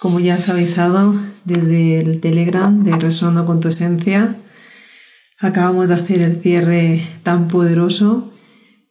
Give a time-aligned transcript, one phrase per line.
[0.00, 1.14] como ya has avisado
[1.44, 4.36] desde el Telegram de Resonando con tu Esencia,
[5.38, 8.32] acabamos de hacer el cierre tan poderoso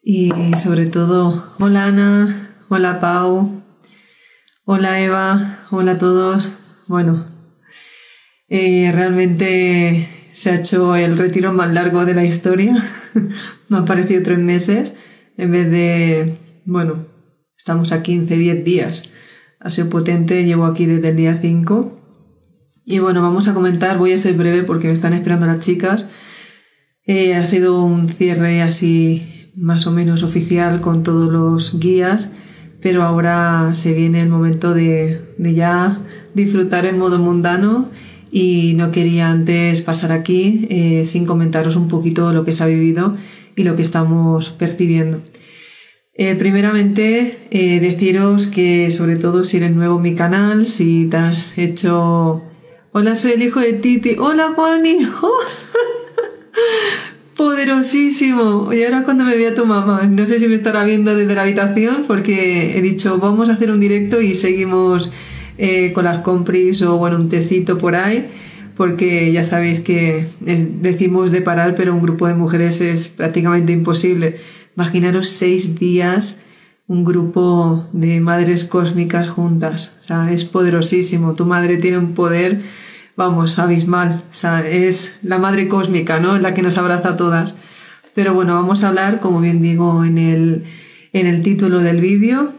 [0.04, 3.64] y sobre todo, hola Ana, hola Pau,
[4.66, 6.50] hola Eva, hola a todos.
[6.88, 7.26] Bueno,
[8.48, 12.88] eh, realmente se ha hecho el retiro más largo de la historia.
[13.68, 14.94] Me han parecido tres meses
[15.38, 17.08] en vez de, bueno,
[17.58, 19.10] estamos a 15, 10 días
[19.60, 22.00] ha sido potente, llevo aquí desde el día 5.
[22.86, 26.06] Y bueno, vamos a comentar, voy a ser breve porque me están esperando las chicas.
[27.06, 32.30] Eh, ha sido un cierre así más o menos oficial con todos los guías,
[32.82, 36.00] pero ahora se viene el momento de, ya
[36.34, 37.90] disfrutar en modo mundano
[38.32, 42.68] y no quería antes pasar aquí eh, sin comentaros un poquito lo que se ha
[42.68, 43.18] vivido
[43.56, 45.20] y lo que estamos percibiendo.
[46.22, 51.16] Eh, primeramente, eh, deciros que sobre todo si eres nuevo en mi canal, si te
[51.16, 52.44] has hecho...
[52.92, 54.18] Hola, soy el hijo de Titi.
[54.20, 55.08] Hola, Juani.
[57.38, 58.74] Poderosísimo.
[58.74, 61.44] Y ahora cuando me vea tu mamá, no sé si me estará viendo desde la
[61.44, 65.14] habitación porque he dicho, vamos a hacer un directo y seguimos
[65.58, 68.30] eh, con las compris o bueno, un tecito por ahí
[68.76, 74.38] porque ya sabéis que decimos de parar, pero un grupo de mujeres es prácticamente imposible.
[74.80, 76.40] Imaginaros seis días
[76.88, 79.92] un grupo de madres cósmicas juntas.
[80.00, 81.36] O sea, es poderosísimo.
[81.36, 82.62] Tu madre tiene un poder,
[83.18, 84.24] vamos, abismal.
[84.32, 86.40] O sea, es la madre cósmica, ¿no?
[86.40, 87.56] La que nos abraza a todas.
[88.16, 90.64] Pero bueno, vamos a hablar, como bien digo en el,
[91.12, 92.54] en el título del vídeo.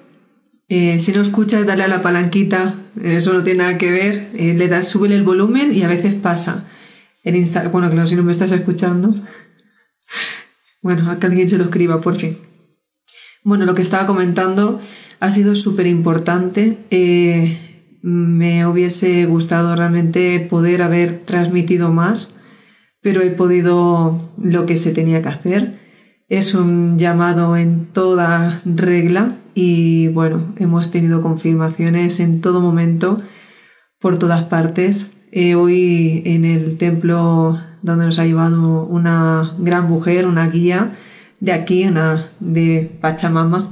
[0.68, 2.74] Eh, si no escuchas, dale a la palanquita.
[3.02, 4.28] Eso no tiene nada que ver.
[4.34, 6.66] Eh, le das, sube el volumen y a veces pasa.
[7.24, 9.14] En Instagram, bueno, claro, si no me estás escuchando,
[10.82, 12.36] bueno, a que alguien se lo escriba, por fin.
[13.42, 14.80] Bueno, lo que estaba comentando
[15.18, 16.78] ha sido súper importante.
[16.90, 17.58] Eh,
[18.02, 22.34] me hubiese gustado realmente poder haber transmitido más,
[23.02, 25.78] pero he podido lo que se tenía que hacer.
[26.28, 33.20] Es un llamado en toda regla y bueno, hemos tenido confirmaciones en todo momento,
[33.98, 35.10] por todas partes.
[35.32, 40.98] Eh, hoy en el templo donde nos ha llevado una gran mujer, una guía
[41.38, 43.70] de aquí, una de Pachamama,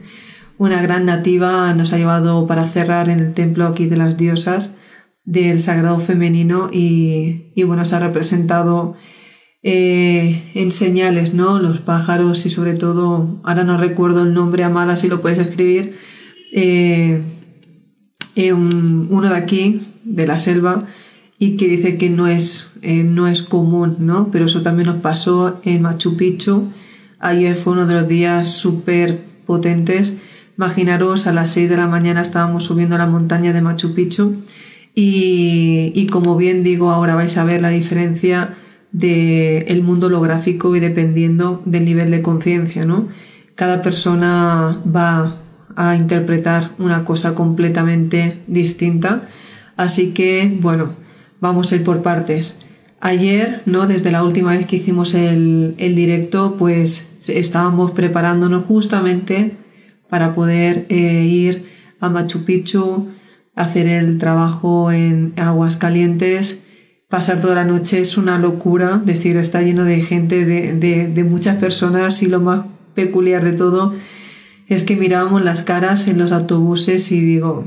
[0.58, 4.76] una gran nativa, nos ha llevado para cerrar en el templo aquí de las diosas
[5.24, 8.94] del sagrado femenino y, bueno, se ha representado
[9.62, 11.58] eh, en señales, ¿no?
[11.58, 15.96] Los pájaros y sobre todo, ahora no recuerdo el nombre, Amada, si lo puedes escribir,
[16.52, 17.20] eh,
[18.52, 20.86] uno de aquí, de la selva,
[21.38, 24.30] y que dice que no es, eh, no es común, ¿no?
[24.30, 26.70] Pero eso también nos pasó en Machu Picchu.
[27.18, 30.16] Ayer fue uno de los días súper potentes.
[30.58, 34.36] Imaginaros, a las 6 de la mañana estábamos subiendo la montaña de Machu Picchu
[34.94, 38.56] y, y como bien digo, ahora vais a ver la diferencia
[38.92, 43.08] del el mundo holográfico y dependiendo del nivel de conciencia, ¿no?
[43.54, 45.36] Cada persona va
[45.76, 49.28] a interpretar una cosa completamente distinta.
[49.76, 50.94] Así que, bueno,
[51.40, 52.60] vamos a ir por partes.
[53.00, 53.86] Ayer, ¿no?
[53.86, 59.56] Desde la última vez que hicimos el, directo, pues estábamos preparándonos justamente
[60.10, 61.64] para poder eh, ir
[61.98, 63.08] a Machu Picchu,
[63.54, 66.60] hacer el trabajo en aguas calientes,
[67.08, 71.56] pasar toda la noche es una locura, decir, está lleno de gente, de, de muchas
[71.56, 73.94] personas y lo más peculiar de todo
[74.70, 77.64] es que mirábamos las caras en los autobuses y digo,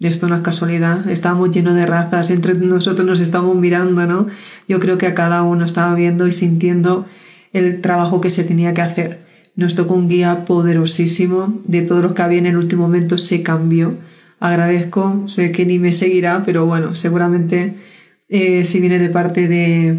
[0.00, 4.26] esto no es casualidad, estamos llenos de razas, entre nosotros nos estamos mirando, ¿no?
[4.68, 7.06] Yo creo que a cada uno estaba viendo y sintiendo
[7.54, 9.24] el trabajo que se tenía que hacer.
[9.56, 13.42] Nos tocó un guía poderosísimo, de todos los que había en el último momento se
[13.42, 13.94] cambió.
[14.38, 17.76] Agradezco, sé que ni me seguirá, pero bueno, seguramente
[18.28, 19.98] eh, si viene de parte de,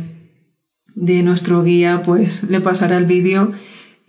[0.94, 3.54] de nuestro guía, pues le pasará el vídeo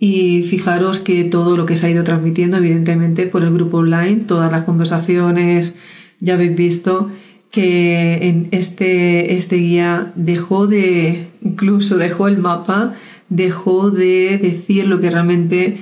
[0.05, 4.17] y fijaros que todo lo que se ha ido transmitiendo, evidentemente, por el grupo online,
[4.27, 5.73] todas las conversaciones,
[6.19, 7.09] ya habéis visto
[7.51, 12.93] que en este, este guía dejó de, incluso dejó el mapa,
[13.29, 15.79] dejó de decir lo que realmente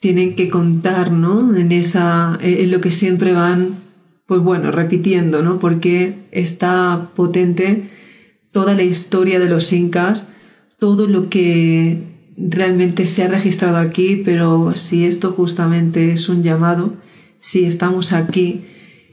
[0.00, 1.54] tienen que contar, ¿no?
[1.54, 3.76] En esa, en lo que siempre van
[4.26, 5.60] pues bueno, repitiendo, ¿no?
[5.60, 7.90] Porque está potente
[8.50, 10.26] toda la historia de los incas,
[10.80, 12.12] todo lo que
[12.48, 16.94] realmente se ha registrado aquí, pero si esto justamente es un llamado,
[17.38, 18.64] si estamos aquí,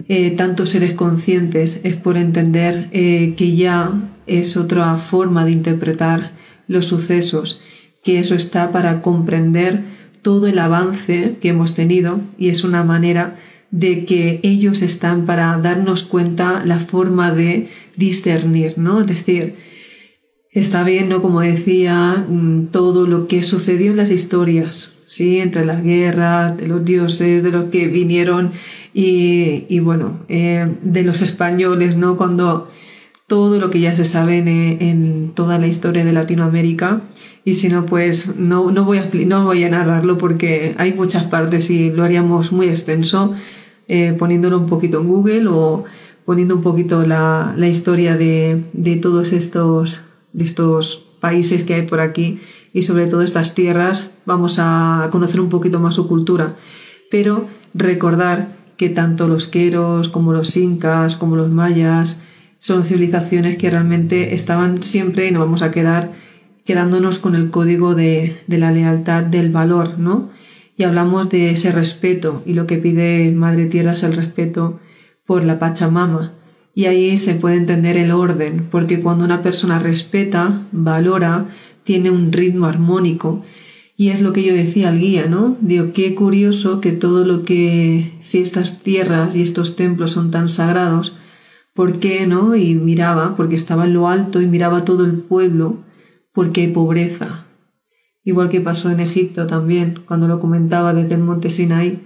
[0.07, 3.91] eh, tantos seres conscientes, es por entender eh, que ya
[4.27, 6.31] es otra forma de interpretar
[6.67, 7.61] los sucesos,
[8.03, 9.83] que eso está para comprender
[10.21, 13.37] todo el avance que hemos tenido y es una manera
[13.71, 19.01] de que ellos están para darnos cuenta la forma de discernir, ¿no?
[19.01, 19.55] Es decir,
[20.59, 21.21] está bien, ¿no?
[21.21, 25.39] Como decía, mm, todo lo que sucedió en las historias, ¿sí?
[25.39, 28.51] Entre las guerras, de los dioses, de los que vinieron
[28.93, 32.17] y, bueno, eh, de los españoles, ¿no?
[32.17, 32.69] Cuando
[33.27, 37.01] todo lo que ya se sabe en, toda la historia de Latinoamérica
[37.45, 41.25] y si no, pues no, no, voy a, no voy a narrarlo porque hay muchas
[41.25, 43.35] partes y lo haríamos muy extenso
[43.87, 45.83] eh, poniéndolo un poquito en Google o
[46.23, 50.03] poniendo un poquito la, la historia de, de, todos estos,
[50.33, 52.39] de estos países que hay por aquí
[52.73, 56.57] y sobre todo estas tierras, vamos a conocer un poquito más su cultura.
[57.09, 62.21] Pero recordar que tanto los queros como los incas, como los mayas,
[62.59, 66.11] son civilizaciones que realmente estaban siempre y nos vamos a quedar
[66.65, 70.29] quedándonos con el código de, de la lealtad, del valor, ¿no?
[70.77, 74.79] Y hablamos de ese respeto y lo que pide Madre Tierra es el respeto
[75.25, 76.33] por la Pachamama.
[76.73, 81.47] Y ahí se puede entender el orden, porque cuando una persona respeta, valora,
[81.83, 83.43] tiene un ritmo armónico.
[83.97, 85.57] Y es lo que yo decía al guía, ¿no?
[85.59, 90.47] Digo, qué curioso que todo lo que, si estas tierras y estos templos son tan
[90.47, 91.15] sagrados,
[91.79, 92.57] ¿Por qué no?
[92.57, 95.77] Y miraba, porque estaba en lo alto y miraba todo el pueblo,
[96.33, 97.45] porque hay pobreza.
[98.25, 102.01] Igual que pasó en Egipto también, cuando lo comentaba desde el monte Sinai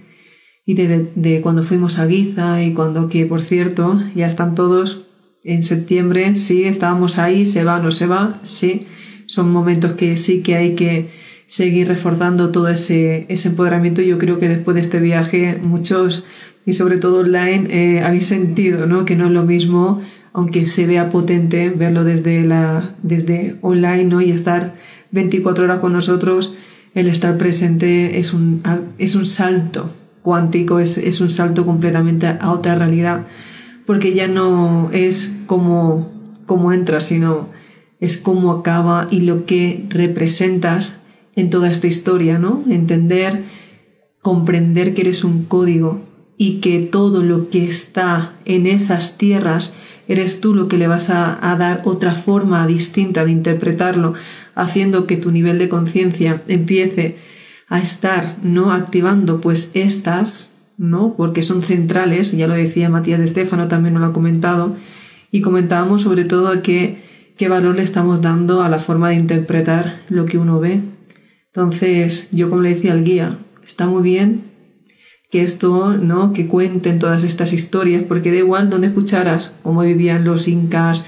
[0.66, 5.06] y de, cuando fuimos a Giza y cuando que, por cierto, ya están todos
[5.42, 8.86] en septiembre, sí, estábamos ahí, se va, no se va, sí,
[9.26, 11.10] son momentos que sí que hay que
[11.46, 14.00] seguir reforzando todo ese, ese empoderamiento.
[14.00, 16.24] Yo creo que después de este viaje muchos
[16.64, 19.04] y sobre todo online eh, habéis sentido ¿no?
[19.04, 20.00] que no es lo mismo,
[20.32, 24.22] aunque se vea potente, verlo desde, la, desde online ¿no?
[24.22, 24.74] y estar
[25.10, 26.54] 24 horas con nosotros,
[26.94, 28.62] el estar presente es un,
[28.96, 29.90] es un salto
[30.24, 33.28] cuántico, es, es un salto completamente a otra realidad,
[33.86, 36.10] porque ya no es como,
[36.46, 37.50] como entras, sino
[38.00, 40.96] es cómo acaba y lo que representas
[41.36, 42.64] en toda esta historia, ¿no?
[42.68, 43.44] Entender,
[44.22, 46.00] comprender que eres un código,
[46.36, 49.74] y que todo lo que está en esas tierras
[50.08, 54.14] eres tú lo que le vas a, dar otra forma distinta de interpretarlo,
[54.54, 57.16] haciendo que tu nivel de conciencia empiece
[57.68, 61.14] a estar no activando pues estas, ¿no?
[61.16, 64.76] Porque son centrales, ya lo decía Matías de Estefano, también lo ha comentado,
[65.30, 67.02] y comentábamos sobre todo que,
[67.36, 70.80] qué valor le estamos dando a la forma de interpretar lo que uno ve.
[71.46, 74.42] Entonces, yo como le decía al guía, está muy bien
[75.30, 76.32] que esto, ¿no?
[76.32, 81.04] Que cuenten todas estas historias, porque da igual dónde escucharas cómo vivían los incas,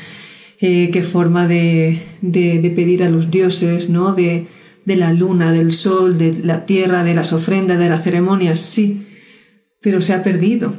[0.61, 4.15] eh, qué forma de, de, pedir a los dioses, ¿no?
[4.15, 4.49] De,
[4.87, 9.07] de la luna, del sol, de la tierra, de las ofrendas, de las ceremonias, sí,
[9.83, 10.73] pero se ha perdido.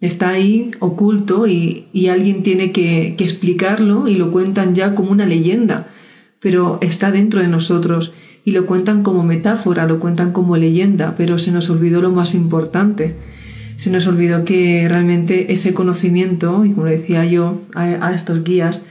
[0.00, 5.12] Está ahí oculto y, y alguien tiene que, que explicarlo y lo cuentan ya como
[5.12, 5.88] una leyenda,
[6.40, 8.12] pero está dentro de nosotros
[8.44, 12.34] y lo cuentan como metáfora, lo cuentan como leyenda, pero se nos olvidó lo más
[12.34, 13.16] importante.
[13.76, 18.82] Se nos olvidó que realmente ese conocimiento, y como decía yo a, estos guías,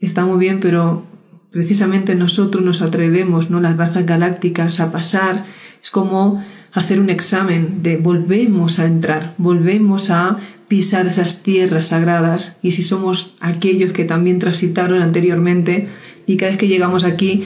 [0.00, 1.04] está muy bien, pero
[1.52, 3.60] precisamente nosotros nos atrevemos, ¿no?
[3.60, 5.44] Las razas galácticas a pasar.
[5.82, 6.42] Es como
[6.72, 12.82] hacer un examen de volvemos a entrar, volvemos a pisar esas tierras sagradas y si
[12.82, 15.88] somos aquellos que también transitaron anteriormente
[16.26, 17.44] y cada vez que llegamos aquí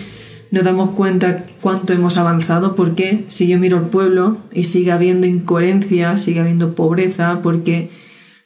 [0.53, 5.27] nos damos cuenta cuánto hemos avanzado, porque si yo miro el pueblo y sigue habiendo
[5.27, 7.91] incoherencia, sigue habiendo pobreza, porque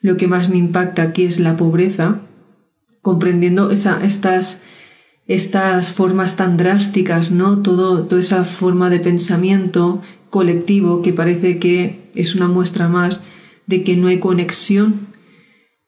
[0.01, 2.21] lo que más me impacta aquí es la pobreza,
[3.03, 4.63] comprendiendo esa, estas,
[5.31, 7.61] estas formas tan drásticas, ¿no?
[7.63, 13.23] Todo, toda esa forma de pensamiento colectivo que parece que es una muestra más
[13.69, 15.07] de que no hay conexión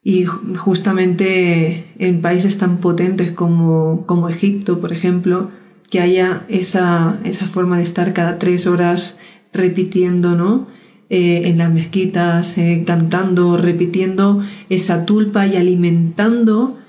[0.01, 5.49] y justamente en países tan potentes como, como Egipto, por ejemplo,
[5.89, 9.17] que haya esa, esa forma de estar cada tres horas
[9.51, 10.67] repitiendo, ¿no?
[11.09, 16.79] Eh, en las mezquitas, eh, cantando, repitiendo esa tulpa y alimentando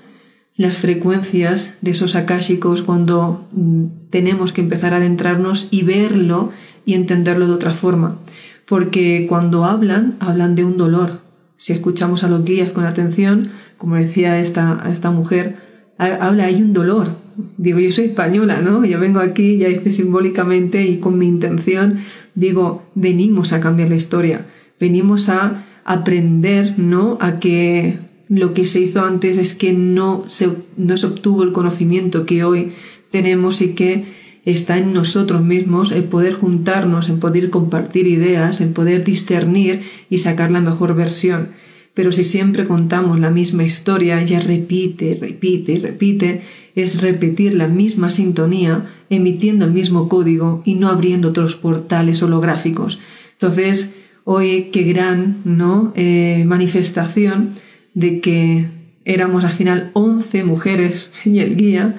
[0.57, 6.51] las frecuencias de esos akáshicos cuando mm, tenemos que empezar a adentrarnos y verlo
[6.85, 8.19] y entenderlo de otra forma.
[8.65, 11.23] Porque cuando hablan, hablan de un dolor.
[11.57, 15.57] si escuchamos a los guías con atención, como decía esta, esta mujer,
[15.97, 17.11] habla, hay un dolor.
[17.57, 18.83] Digo, yo soy española, ¿no?
[18.85, 21.99] Yo vengo aquí, ya hice simbólicamente y con mi intención,
[22.33, 24.45] digo, venimos a cambiar la historia,
[24.79, 27.17] venimos a aprender, ¿no?
[27.21, 31.51] A que lo que se hizo antes es que no se, no se obtuvo el
[31.51, 32.71] conocimiento que hoy
[33.11, 34.05] tenemos y que
[34.45, 40.19] está en nosotros mismos el poder juntarnos, en poder compartir ideas, en poder discernir y
[40.19, 41.49] sacar la mejor versión.
[41.93, 46.41] Pero si siempre contamos la misma historia, ella repite, repite y repite,
[46.75, 52.99] es repetir la misma sintonía, emitiendo el mismo código y no abriendo otros portales holográficos.
[53.33, 53.93] Entonces,
[54.25, 55.93] hoy qué gran ¿no?
[55.95, 57.51] Eh, manifestación
[57.95, 58.67] de que
[59.05, 61.95] éramos al final 11 mujeres y el guía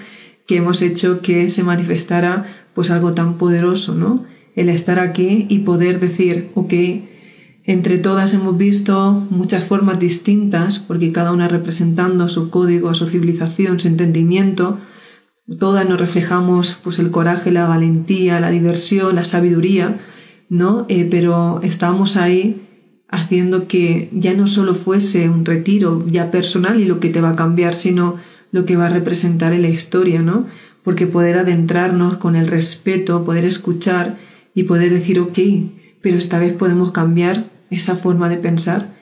[0.47, 4.25] que hemos hecho que se manifestara pues algo tan poderoso, ¿no?
[4.55, 6.73] El estar aquí y poder decir, ok,
[7.65, 13.81] entre todas hemos visto muchas formas distintas, porque cada una representando su código, su civilización,
[13.81, 14.79] su entendimiento,
[15.59, 19.99] todas nos reflejamos pues el coraje, la valentía, la diversión, la sabiduría,
[20.49, 20.87] ¿no?
[20.89, 22.66] Eh, pero estábamos ahí
[23.09, 27.31] haciendo que ya no solo fuese un retiro ya personal y lo que te va
[27.31, 28.17] a cambiar, sino
[28.53, 30.47] lo que va a representar en la historia, ¿no?
[30.83, 34.19] Porque poder adentrarnos con el respeto, poder escuchar
[34.55, 35.39] y poder decir, ok,
[36.01, 38.95] pero esta vez podemos cambiar esa forma de pensar.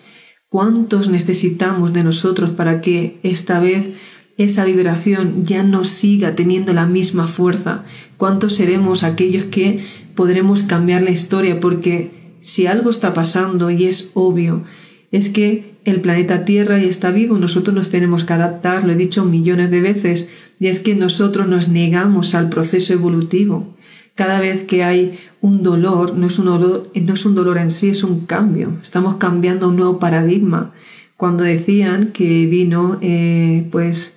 [0.49, 3.90] ¿Cuántos necesitamos de nosotros para que esta vez
[4.37, 7.84] esa vibración ya no siga teniendo la misma fuerza?
[8.16, 9.84] ¿Cuántos seremos aquellos que
[10.14, 11.61] podremos cambiar la historia?
[11.61, 14.64] Porque si algo está pasando y es obvio,
[15.10, 18.96] es que el planeta Tierra ya está vivo, nosotros nos tenemos que adaptar, lo he
[18.96, 20.28] dicho millones de veces,
[20.60, 23.74] y es que nosotros nos negamos al proceso evolutivo.
[24.14, 27.70] Cada vez que hay un dolor, no es un dolor, no es un dolor en
[27.70, 28.72] sí, es un cambio.
[28.82, 30.72] Estamos cambiando un nuevo paradigma.
[31.16, 34.16] Cuando decían que vino, eh, pues,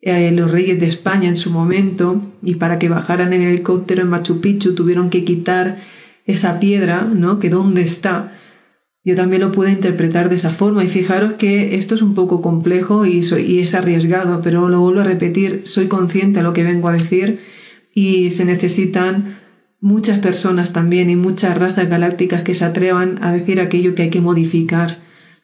[0.00, 4.08] eh, los reyes de España en su momento y para que bajaran en helicóptero en
[4.08, 5.78] Machu Picchu tuvieron que quitar
[6.26, 7.38] esa piedra, ¿no?
[7.38, 8.32] Que dónde está
[9.04, 12.40] yo también lo puedo interpretar de esa forma y fijaros que esto es un poco
[12.40, 16.62] complejo y, y es arriesgado, pero lo vuelvo a repetir, soy consciente de lo que
[16.62, 17.40] vengo a decir
[17.92, 19.38] y se necesitan
[19.80, 24.10] muchas personas también y muchas razas galácticas que se atrevan a decir aquello que hay
[24.10, 25.00] que modificar.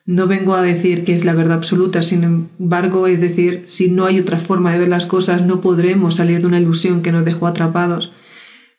[0.06, 4.06] No vengo a decir que es la verdad absoluta, sin embargo, es decir, si no
[4.06, 7.24] hay otra forma de ver las cosas, no podremos salir de una ilusión que nos
[7.24, 8.12] dejó atrapados.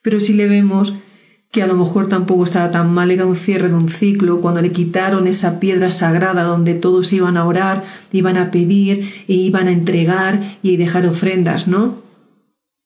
[0.02, 0.94] Pero si le vemos
[1.52, 4.62] que a lo mejor tampoco estaba tan mal, era un cierre de un ciclo, cuando
[4.62, 9.68] le quitaron esa piedra sagrada donde todos iban a orar, iban a pedir e iban
[9.68, 12.04] a entregar y dejar ofrendas, ¿no?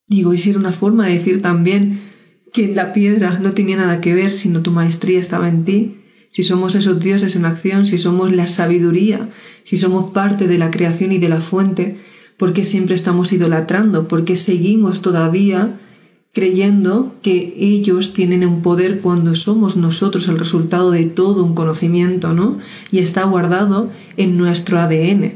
[0.07, 1.99] Digo, y era una forma de decir también
[2.53, 5.97] que la piedra no tenía nada que ver, sino tu maestría estaba en ti,
[6.29, 9.29] si somos esos dioses en acción, si somos la sabiduría,
[9.63, 11.97] si somos parte de la creación y de la fuente,
[12.37, 14.07] ¿por qué siempre estamos idolatrando?
[14.07, 15.79] ¿Por qué seguimos todavía
[16.33, 22.33] creyendo que ellos tienen un poder cuando somos nosotros el resultado de todo un conocimiento,
[22.33, 22.57] ¿no?
[22.91, 25.33] Y está guardado en nuestro ADN.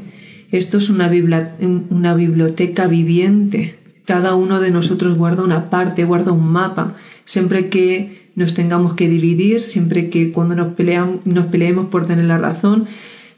[0.50, 1.10] Esto es una,
[1.90, 3.78] una biblioteca viviente.
[4.06, 6.96] Cada uno de nosotros guarda una parte, guarda un mapa.
[7.24, 10.68] Siempre que nos tengamos que dividir, siempre que cuando nos,
[11.24, 12.86] nos peleemos por tener la razón,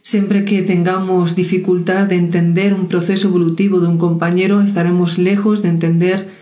[0.01, 5.69] siempre que tengamos dificultad de entender un proceso evolutivo de un compañero, estaremos lejos de
[5.69, 6.40] entender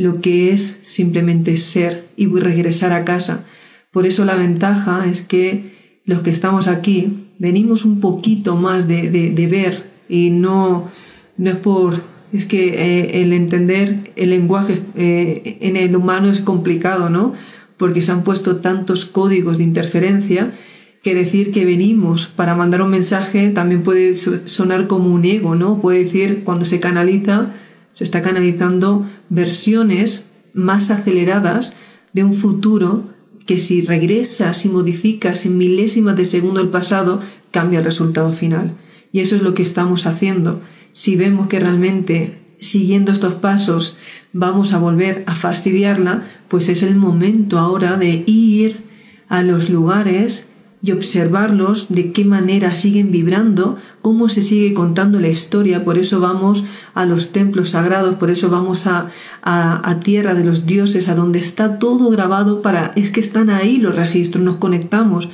[0.00, 3.44] lo que es simplemente ser y regresar a casa.
[3.90, 9.10] Por eso la ventaja es que los que estamos aquí venimos un poquito más de,
[9.10, 10.88] de, ver y no,
[11.36, 12.00] no es por...
[12.32, 17.34] Es que eh, el entender el lenguaje eh, en el humano es complicado, ¿no?
[17.76, 20.54] Porque se han puesto tantos códigos de interferencia
[21.02, 25.78] que decir que venimos para mandar un mensaje también puede sonar como un ego, ¿no?
[25.82, 27.52] Puede decir, cuando se canaliza,
[27.92, 31.74] se está canalizando versiones más aceleradas
[32.12, 33.04] de un futuro
[33.46, 37.20] que si regresas y modificas en milésimas de segundo el pasado,
[37.50, 38.76] cambia el resultado final.
[39.12, 40.60] Y eso es lo que estamos haciendo.
[40.92, 43.96] Si vemos que realmente siguiendo estos pasos
[44.32, 48.84] vamos a volver a fastidiarla, pues es el momento ahora de ir
[49.28, 50.46] a los lugares
[50.82, 56.20] y observarlos de qué manera siguen vibrando, cómo se sigue contando la historia, por eso
[56.20, 59.10] vamos a los templos sagrados, por eso vamos a,
[59.42, 63.76] a, tierra de los dioses, a donde está todo grabado para, es que están ahí
[63.76, 65.28] los registros, nos conectamos.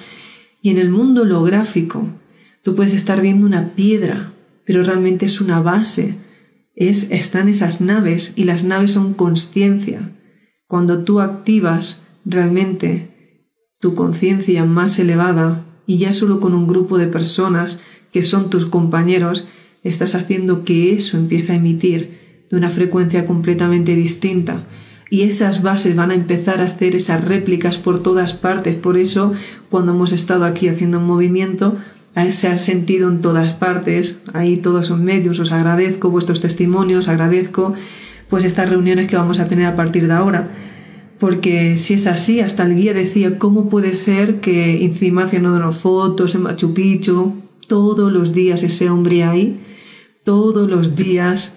[0.62, 2.08] Y en el mundo holográfico,
[2.62, 4.32] tú puedes estar viendo una piedra,
[4.64, 6.16] pero realmente es una base,
[6.74, 10.10] es, están esas naves y las naves son conciencia.
[10.66, 13.15] Cuando tú activas realmente
[13.80, 17.80] tu conciencia más elevada, y ya solo con un grupo de personas
[18.12, 19.46] que son tus compañeros,
[19.82, 22.18] estás haciendo que eso empiece a emitir
[22.50, 24.64] de una frecuencia completamente distinta.
[25.08, 28.74] Y esas bases van a empezar a hacer esas réplicas por todas partes.
[28.74, 29.32] Por eso,
[29.70, 31.76] cuando hemos estado aquí haciendo un movimiento,
[32.30, 34.18] se ha sentido en todas partes.
[34.32, 35.38] Ahí todos son medios.
[35.38, 37.74] Os agradezco vuestros testimonios, agradezco
[38.28, 40.50] pues estas reuniones que vamos a tener a partir de ahora.
[41.18, 46.34] Porque si es así, hasta el guía decía, ¿cómo puede ser que encima haciendo fotos
[46.34, 47.34] en Machu Picchu,
[47.66, 49.60] todos los días ese hombre ahí,
[50.24, 51.54] todos los días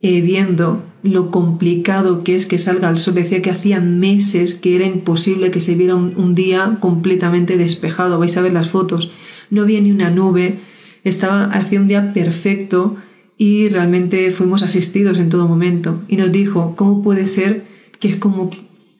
[0.00, 3.14] eh, viendo lo complicado que es que salga el sol.
[3.14, 8.18] Decía que hacía meses que era imposible que se viera un, día completamente despejado.
[8.18, 9.10] Vais a ver las fotos.
[9.50, 10.58] No había ni una nube.
[11.04, 12.96] Estaba, hacía un día perfecto
[13.36, 16.00] y realmente fuimos asistidos en todo momento.
[16.08, 17.64] Y nos dijo, ¿cómo puede ser
[17.98, 18.50] que es como,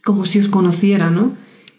[0.05, 1.33] como si os conociera, no?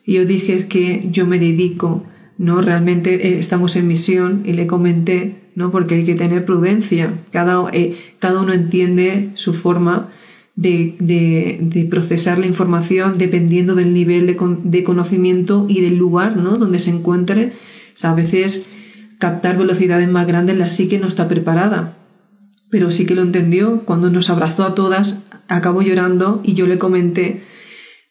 [0.06, 2.04] Y yo dije, es que yo me dedico,
[2.38, 2.62] ¿no?
[2.62, 5.72] Realmente eh, estamos en misión y le comenté ¿no?
[5.72, 7.14] Porque hay que tener prudencia.
[7.32, 10.10] Cada, eh, cada uno entiende su forma
[10.56, 16.58] de, de, procesar la información dependiendo del nivel de, de, conocimiento y del lugar, ¿no?
[16.58, 17.52] Donde se encuentre.
[18.04, 18.68] a veces
[19.18, 21.98] captar velocidades más grandes la psique no está preparada.
[22.70, 23.84] Pero sí que lo entendió.
[23.84, 27.42] Cuando nos abrazó a todas, acabó llorando y yo le comenté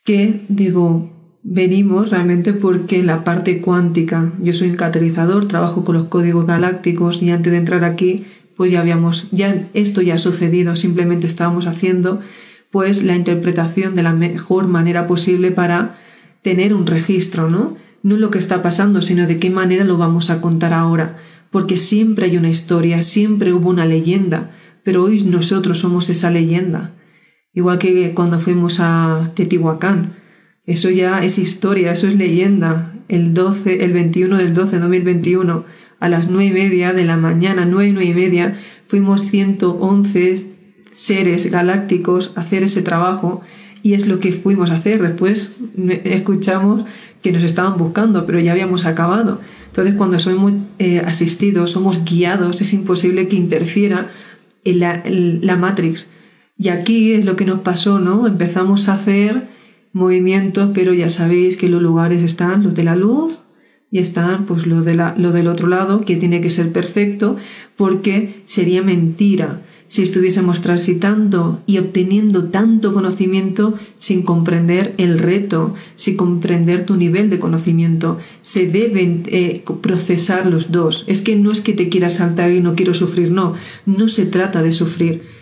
[0.08, 1.10] que, digo,
[1.42, 7.22] venimos realmente porque la parte cuántica, yo soy un catalizador, trabajo con los códigos galácticos
[7.22, 8.24] y antes de entrar aquí,
[8.56, 12.20] pues ya habíamos, ya esto ya ha sucedido, simplemente estábamos haciendo
[12.70, 15.98] pues la interpretación de la mejor manera posible para
[16.40, 17.76] tener un registro, ¿no?
[18.02, 21.18] No lo que está pasando, sino de qué manera lo vamos a contar ahora,
[21.50, 26.94] porque siempre hay una historia, siempre hubo una leyenda, pero hoy nosotros somos esa leyenda.
[27.58, 30.12] Igual que cuando fuimos a Teotihuacán,
[30.64, 32.94] eso ya es historia, eso es leyenda.
[33.08, 35.64] El 12, el 21 del 12 de 2021,
[35.98, 40.46] a las nueve y media de la mañana, nueve y nueve y media, fuimos 111
[40.92, 43.40] seres galácticos a hacer ese trabajo
[43.82, 45.02] y es lo que fuimos a hacer.
[45.02, 45.56] Después
[46.04, 46.84] escuchamos
[47.22, 49.40] que nos estaban buscando, pero ya habíamos acabado.
[49.66, 54.12] Entonces, cuando somos eh, asistidos, somos guiados, es imposible que interfiera
[54.62, 56.08] en la Matrix.
[56.58, 58.26] Y aquí es lo que nos pasó, ¿no?
[58.26, 59.48] Empezamos a hacer
[59.92, 63.40] movimientos, pero ya sabéis que los lugares están los de la luz
[63.90, 67.36] y están pues lo, de la, lo del otro lado, que tiene que ser perfecto,
[67.76, 76.16] porque sería mentira si estuviésemos transitando y obteniendo tanto conocimiento sin comprender el reto, sin
[76.16, 78.18] comprender tu nivel de conocimiento.
[78.42, 81.04] Se deben eh, procesar los dos.
[81.06, 83.54] Es que no es que te quieras saltar y no quiero sufrir, no,
[83.86, 85.37] no se trata de sufrir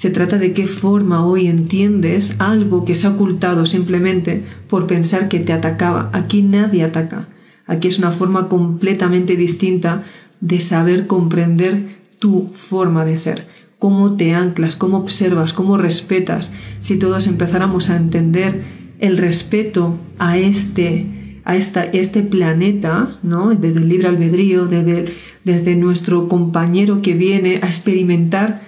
[0.00, 5.28] se trata de qué forma hoy entiendes algo que se ha ocultado simplemente por pensar
[5.28, 6.08] que te atacaba.
[6.14, 7.28] Aquí nadie ataca.
[7.66, 10.04] Aquí es una forma completamente distinta
[10.40, 13.46] de saber comprender tu forma de ser,
[13.78, 16.50] cómo te anclas, cómo observas, cómo respetas.
[16.78, 18.62] Si todos empezáramos a entender
[19.00, 23.54] el respeto a este, a esta, este planeta, ¿no?
[23.54, 25.12] desde el libre albedrío, desde,
[25.44, 28.62] desde nuestro compañero que viene a experimentar,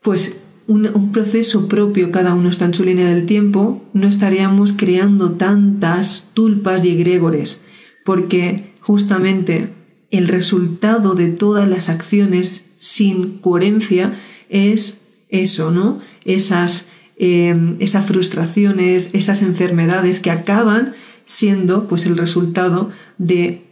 [0.00, 0.39] pues
[0.70, 6.30] un, proceso propio, cada uno está en su línea del tiempo, no estaríamos creando tantas
[6.32, 7.64] tulpas y egregores,
[8.04, 9.68] porque justamente
[10.12, 16.00] el resultado de todas las acciones sin coherencia es eso, ¿no?
[16.24, 16.86] Esas,
[17.18, 23.62] eh, esas frustraciones, esas enfermedades que acaban siendo pues el resultado de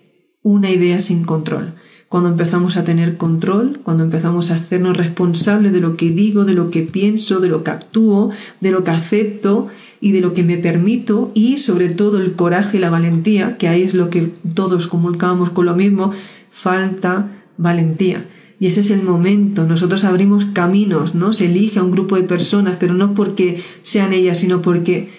[0.42, 1.74] una idea sin control
[2.08, 6.54] cuando empezamos a tener control, cuando empezamos a hacernos responsables de lo que digo, de
[6.54, 9.68] lo que pienso, de lo que actúo, de lo que acepto
[10.00, 13.68] y de lo que me permito y sobre todo el coraje y la valentía, que
[13.68, 16.12] ahí es lo que todos comunicamos con lo mismo,
[16.50, 18.26] falta valentía.
[18.58, 21.32] Y ese es el momento, nosotros abrimos caminos, ¿no?
[21.32, 25.10] Se elige a un grupo de personas, pero no porque sean ellas, sino porque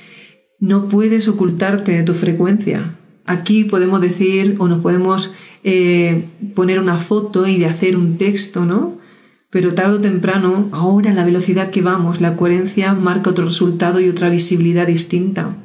[0.59, 2.98] no puedes ocultarte de tu frecuencia.
[3.29, 5.31] Aquí podemos decir o nos podemos
[5.63, 8.97] eh, poner una foto y de hacer un texto, ¿no?
[9.51, 14.09] Pero tarde o temprano, ahora la velocidad que vamos, la coherencia marca otro resultado y
[14.09, 15.55] otra visibilidad distinta.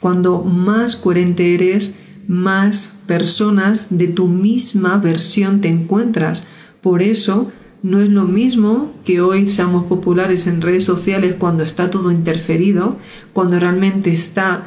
[0.00, 1.94] Cuando más coherente eres,
[2.26, 6.44] más personas de tu misma versión te encuentras.
[6.80, 7.52] Por eso,
[7.84, 12.98] no es lo mismo que hoy seamos populares en redes sociales cuando está todo interferido,
[13.32, 14.64] cuando realmente está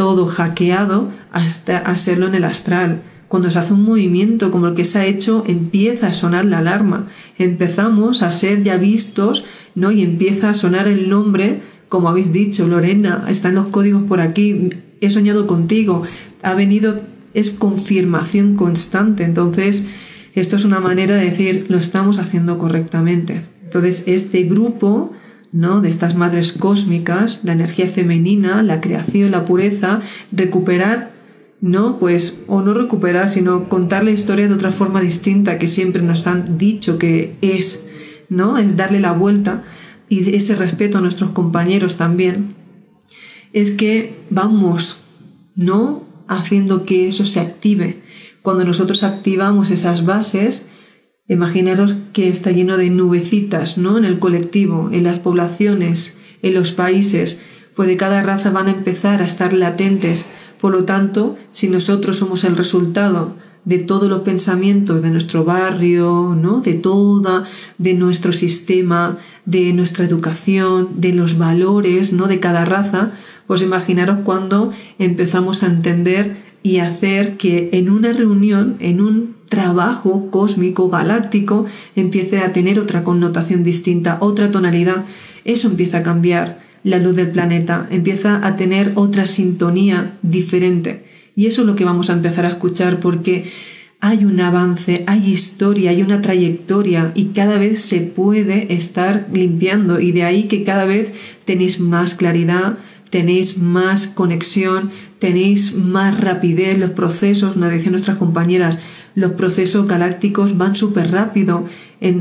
[0.00, 3.02] todo hackeado hasta hacerlo en el astral.
[3.28, 6.60] Cuando se hace un movimiento como el que se ha hecho, empieza a sonar la
[6.60, 7.08] alarma.
[7.36, 9.92] Empezamos a ser ya vistos, ¿no?
[9.92, 11.60] Y empieza a sonar el nombre,
[11.90, 14.70] como habéis dicho, Lorena, están los códigos por aquí,
[15.02, 16.04] he soñado contigo,
[16.42, 17.02] ha venido
[17.34, 19.24] es confirmación constante.
[19.24, 19.84] Entonces,
[20.34, 23.42] esto es una manera de decir, lo estamos haciendo correctamente.
[23.64, 25.12] Entonces, este grupo,
[25.52, 25.80] ¿no?
[25.80, 30.00] De estas madres cósmicas, la energía femenina, la creación, la pureza,
[30.32, 31.12] recuperar,
[31.60, 31.98] ¿no?
[31.98, 36.26] Pues, o no recuperar, sino contar la historia de otra forma distinta que siempre nos
[36.26, 37.84] han dicho que es,
[38.28, 38.58] ¿no?
[38.58, 39.64] Es darle la vuelta
[40.08, 42.54] y ese respeto a nuestros compañeros también.
[43.52, 45.00] Es que vamos,
[45.54, 46.04] ¿no?
[46.28, 48.02] Haciendo que eso se active.
[48.42, 50.68] Cuando nosotros activamos esas bases,
[51.30, 53.96] imaginaros que está lleno de nubecitas, ¿no?
[53.96, 57.40] En el colectivo, en las poblaciones, en los países,
[57.76, 60.26] pues de cada raza van a empezar a estar latentes.
[60.60, 66.36] Por lo tanto, si nosotros somos el resultado de todos los pensamientos de nuestro barrio,
[66.36, 66.62] ¿no?
[66.62, 67.44] De toda,
[67.78, 72.26] de nuestro sistema, de nuestra educación, de los valores, ¿no?
[72.26, 73.12] De cada raza,
[73.46, 80.30] pues imaginaros cuando empezamos a entender y hacer que en una reunión, en un trabajo
[80.30, 85.04] cósmico, galáctico, empiece a tener otra connotación distinta, otra tonalidad.
[85.44, 91.04] Eso empieza a cambiar la luz del planeta, empieza a tener otra sintonía diferente.
[91.36, 93.50] Y eso es lo que vamos a empezar a escuchar porque
[94.00, 100.00] hay un avance, hay historia, hay una trayectoria y cada vez se puede estar limpiando
[100.00, 101.12] y de ahí que cada vez
[101.44, 102.78] tenéis más claridad,
[103.10, 108.78] tenéis más conexión, tenéis más rapidez, los procesos, nos decían nuestras compañeras,
[109.14, 111.66] los procesos galácticos van súper rápido.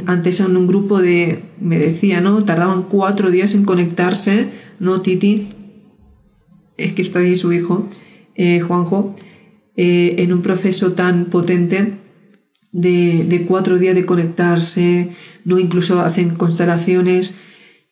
[0.07, 2.43] Antes en un grupo de, me decía, ¿no?
[2.43, 4.49] Tardaban cuatro días en conectarse,
[4.79, 5.49] ¿no, Titi?
[6.77, 7.87] Es que está ahí su hijo,
[8.35, 9.15] eh, Juanjo,
[9.75, 11.93] eh, en un proceso tan potente
[12.71, 15.11] de, de cuatro días de conectarse,
[15.45, 15.59] ¿no?
[15.59, 17.35] Incluso hacen constelaciones,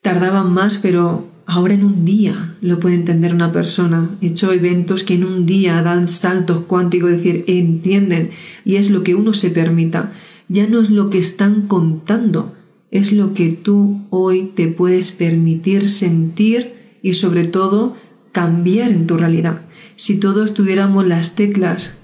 [0.02, 4.10] tardaban más, pero ahora en un día lo puede entender una persona.
[4.22, 8.32] He hecho eventos que en un día dan saltos cuánticos, es decir, entienden
[8.66, 10.12] y es lo que uno se permita.
[10.50, 12.54] Ya no es lo que están contando,
[12.92, 17.96] es lo que tú hoy te puedes permitir sentir y sobre todo
[18.34, 19.62] cambiar en tu realidad.
[19.96, 21.98] Si todos tuviéramos las teclas,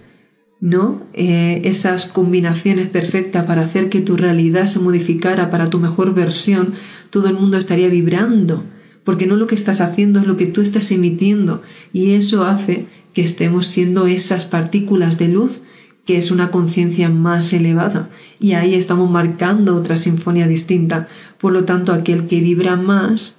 [0.61, 1.03] ¿no?
[1.13, 6.73] Eh, esas combinaciones perfectas para hacer que tu realidad se modificara para tu mejor versión,
[7.09, 8.63] todo el mundo estaría vibrando
[9.03, 11.61] porque no lo que estás haciendo es lo que tú estás emitiendo
[11.91, 15.61] y eso hace que estemos siendo esas partículas de luz
[16.05, 21.07] que es una conciencia más elevada y ahí estamos marcando otra sinfonía distinta.
[21.37, 23.37] Por lo tanto, aquel que vibra más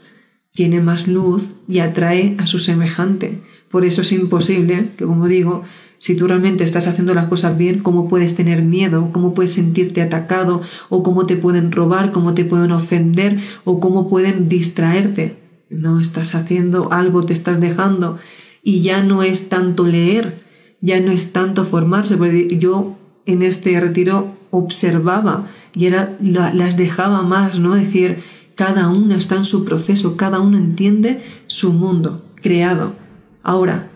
[0.54, 3.40] tiene más luz y atrae a su semejante.
[3.70, 5.64] Por eso es imposible que, como digo,
[5.98, 9.10] si tú realmente estás haciendo las cosas bien, ¿cómo puedes tener miedo?
[9.12, 10.62] ¿Cómo puedes sentirte atacado?
[10.88, 12.12] ¿O cómo te pueden robar?
[12.12, 13.40] ¿Cómo te pueden ofender?
[13.64, 15.43] ¿O cómo pueden distraerte?
[15.74, 18.18] No estás haciendo algo, te estás dejando
[18.62, 20.42] y ya no es tanto leer,
[20.80, 22.16] ya no es tanto formarse,
[22.58, 27.74] yo en este retiro observaba y era, las dejaba más, ¿no?
[27.74, 28.18] decir,
[28.54, 32.94] cada uno está en su proceso, cada uno entiende su mundo creado.
[33.42, 33.90] Ahora,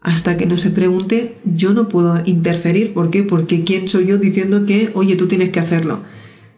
[0.00, 2.92] hasta que no se pregunte, yo no puedo interferir.
[2.92, 3.22] ¿Por qué?
[3.22, 6.00] Porque ¿quién soy yo diciendo que, oye, tú tienes que hacerlo?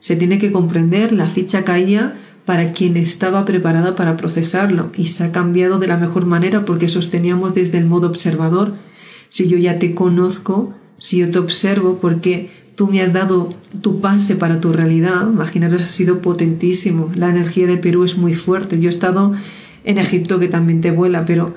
[0.01, 5.25] Se tiene que comprender, la ficha caía para quien estaba preparada para procesarlo y se
[5.25, 8.75] ha cambiado de la mejor manera porque sosteníamos desde el modo observador.
[9.29, 13.49] Si yo ya te conozco, si yo te observo porque tú me has dado
[13.81, 17.11] tu pase para tu realidad, imaginaros, ha sido potentísimo.
[17.15, 18.79] La energía de Perú es muy fuerte.
[18.79, 19.33] Yo he estado
[19.85, 21.55] en Egipto que también te vuela, pero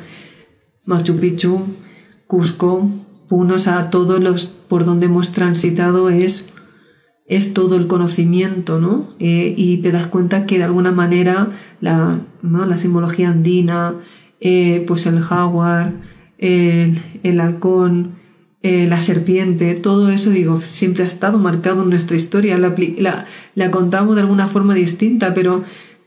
[0.86, 1.66] Machu Picchu,
[2.28, 2.90] Cusco,
[3.28, 6.50] Punos, a todos los por donde hemos transitado es
[7.28, 9.10] es todo el conocimiento, ¿no?
[9.20, 12.66] Eh, y te das cuenta que de alguna manera la, ¿no?
[12.66, 13.96] la simbología andina,
[14.40, 15.96] eh, pues el jaguar,
[16.38, 18.14] el, el halcón,
[18.64, 22.58] eh, la serpiente, todo eso, digo, siempre ha estado marcado en nuestra historia.
[22.58, 25.64] La, la, la, contamos de alguna forma distinta, pero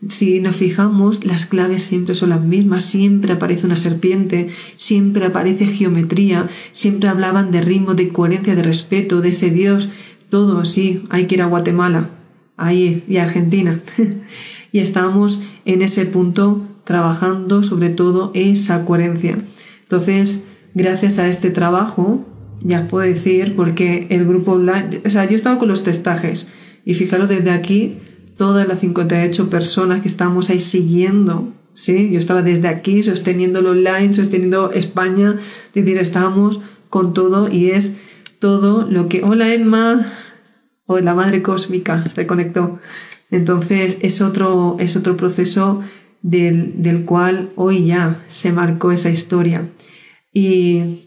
[0.09, 5.67] si nos fijamos, las claves siempre son las mismas, siempre aparece una serpiente, siempre aparece
[5.67, 9.91] geometría, siempre hablaban de ritmo, de coherencia, de respeto, de ese Dios
[10.31, 12.09] todo, sí, hay que ir a Guatemala,
[12.57, 13.81] ahí, y a Argentina.
[14.73, 19.39] y estábamos en ese punto trabajando sobre todo esa coherencia.
[19.83, 22.25] Entonces, gracias a este trabajo,
[22.63, 26.49] ya puedo decir, porque el grupo online, o sea, yo estaba con los testajes
[26.85, 27.99] y fijaros desde aquí,
[28.37, 32.11] todas las 58 personas que estamos ahí siguiendo, ¿sí?
[32.11, 37.71] Yo estaba desde aquí sosteniendo lo online, sosteniendo España, es decir, estábamos con todo y
[37.71, 37.99] es
[38.41, 40.05] todo lo que, hola Emma,
[40.87, 42.81] o la madre cósmica, reconectó.
[43.31, 45.83] Entonces es otro, es otro proceso
[46.23, 49.69] del, del cual hoy ya se marcó esa historia.
[50.33, 51.07] Y,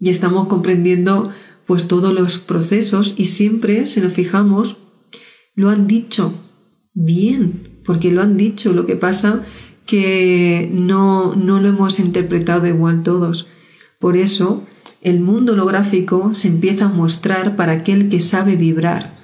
[0.00, 1.30] y estamos comprendiendo
[1.66, 4.78] pues todos los procesos y siempre, si nos fijamos,
[5.54, 6.34] lo han dicho
[6.92, 8.72] bien, porque lo han dicho.
[8.72, 9.44] Lo que pasa
[9.86, 13.46] que no, no lo hemos interpretado igual todos.
[14.00, 14.66] Por eso,
[15.04, 19.16] el mundo holográfico se empieza a mostrar para aquel que sabe vibrar,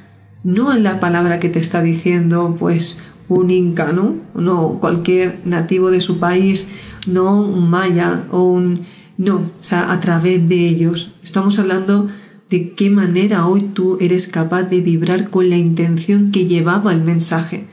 [0.44, 4.14] no en la palabra que te está diciendo, pues, un inca, ¿no?
[4.34, 6.68] No cualquier nativo de su país,
[7.06, 8.82] no un maya o un...
[9.18, 11.12] No, o sea, a través de ellos.
[11.22, 12.08] Estamos hablando
[12.48, 17.02] de qué manera hoy tú eres capaz de vibrar con la intención que llevaba el
[17.02, 17.66] mensaje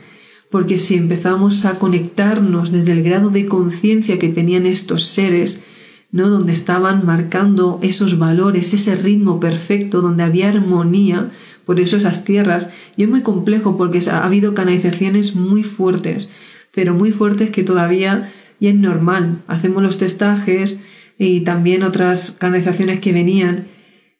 [0.50, 5.62] porque si empezamos a conectarnos desde el grado de conciencia que tenían estos seres,
[6.10, 6.28] ¿no?
[6.28, 11.30] donde estaban marcando esos valores, ese ritmo perfecto, donde había armonía,
[11.64, 16.30] por eso esas tierras, y es muy complejo porque ha habido canalizaciones muy fuertes,
[16.74, 20.80] pero muy fuertes que todavía y es normal, hacemos los testajes
[21.18, 23.66] y también otras canalizaciones que venían,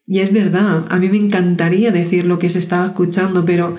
[0.06, 3.76] y es verdad, a mí me encantaría decir lo que se estaba escuchando, pero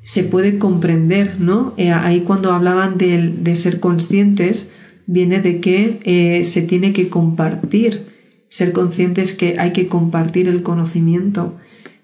[0.00, 1.74] se puede comprender, ¿no?
[1.76, 4.70] Eh, ahí cuando hablaban de, ser conscientes,
[5.08, 8.06] viene de que eh, se tiene que compartir.
[8.48, 11.56] Ser conscientes que hay que compartir el conocimiento,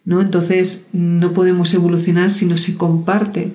[0.05, 0.21] ¿no?
[0.21, 3.53] Entonces no podemos evolucionar si no se comparte.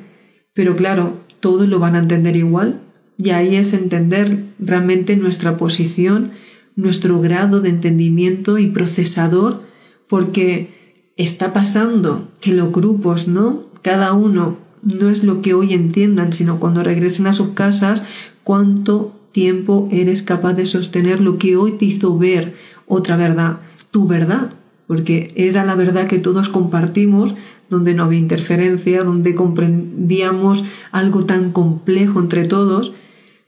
[0.53, 2.81] Pero claro, todos lo van a entender igual.
[3.17, 6.31] Y ahí es entender realmente nuestra posición,
[6.75, 9.63] nuestro grado de entendimiento y procesador,
[10.07, 10.69] porque
[11.17, 13.69] está pasando que los grupos, ¿no?
[13.81, 18.03] cada uno no es lo que hoy entiendan, sino cuando regresen a sus casas,
[18.43, 22.55] cuánto tiempo eres capaz de sostener lo que hoy te hizo ver
[22.87, 23.59] otra verdad,
[23.91, 24.53] tu verdad,
[24.87, 27.35] porque era la verdad que todos compartimos,
[27.69, 32.93] donde no había interferencia, donde comprendíamos algo tan complejo entre todos,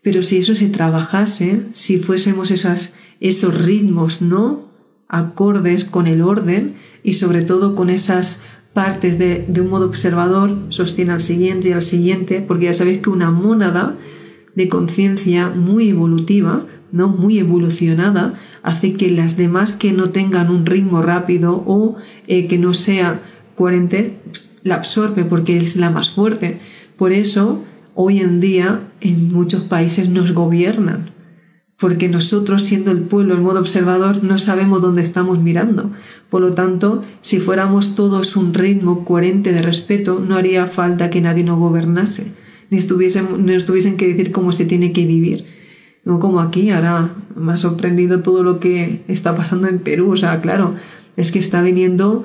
[0.03, 4.71] pero si eso se trabajase, si fuésemos esas, esos ritmos, ¿no?
[5.11, 8.39] acordes con el orden y sobre todo con esas
[8.73, 13.09] partes de, un modo observador sostiene al siguiente y al siguiente, porque ya sabéis que
[13.09, 13.97] una mónada
[14.55, 17.07] de conciencia muy evolutiva, ¿no?
[17.07, 18.33] muy evolucionada,
[18.63, 21.95] hace que las demás que no tengan un ritmo rápido o
[22.27, 23.21] eh, que no sea
[23.55, 24.19] coherente,
[24.63, 26.59] la absorbe porque es la más fuerte.
[26.97, 27.63] Por eso,
[27.95, 31.11] hoy en día, en muchos países nos gobiernan,
[31.77, 35.91] porque nosotros, siendo el pueblo en modo observador, no sabemos dónde estamos mirando.
[36.29, 41.21] Por lo tanto, si fuéramos todos un ritmo coherente de respeto, no haría falta que
[41.21, 42.33] nadie nos gobernase,
[42.71, 45.45] ni estuviesen, nos tuviesen que decir cómo se tiene que vivir.
[46.03, 50.11] No como aquí, ahora me ha sorprendido todo lo que está pasando en Perú.
[50.11, 50.73] O sea, claro,
[51.15, 52.23] es que está viniendo,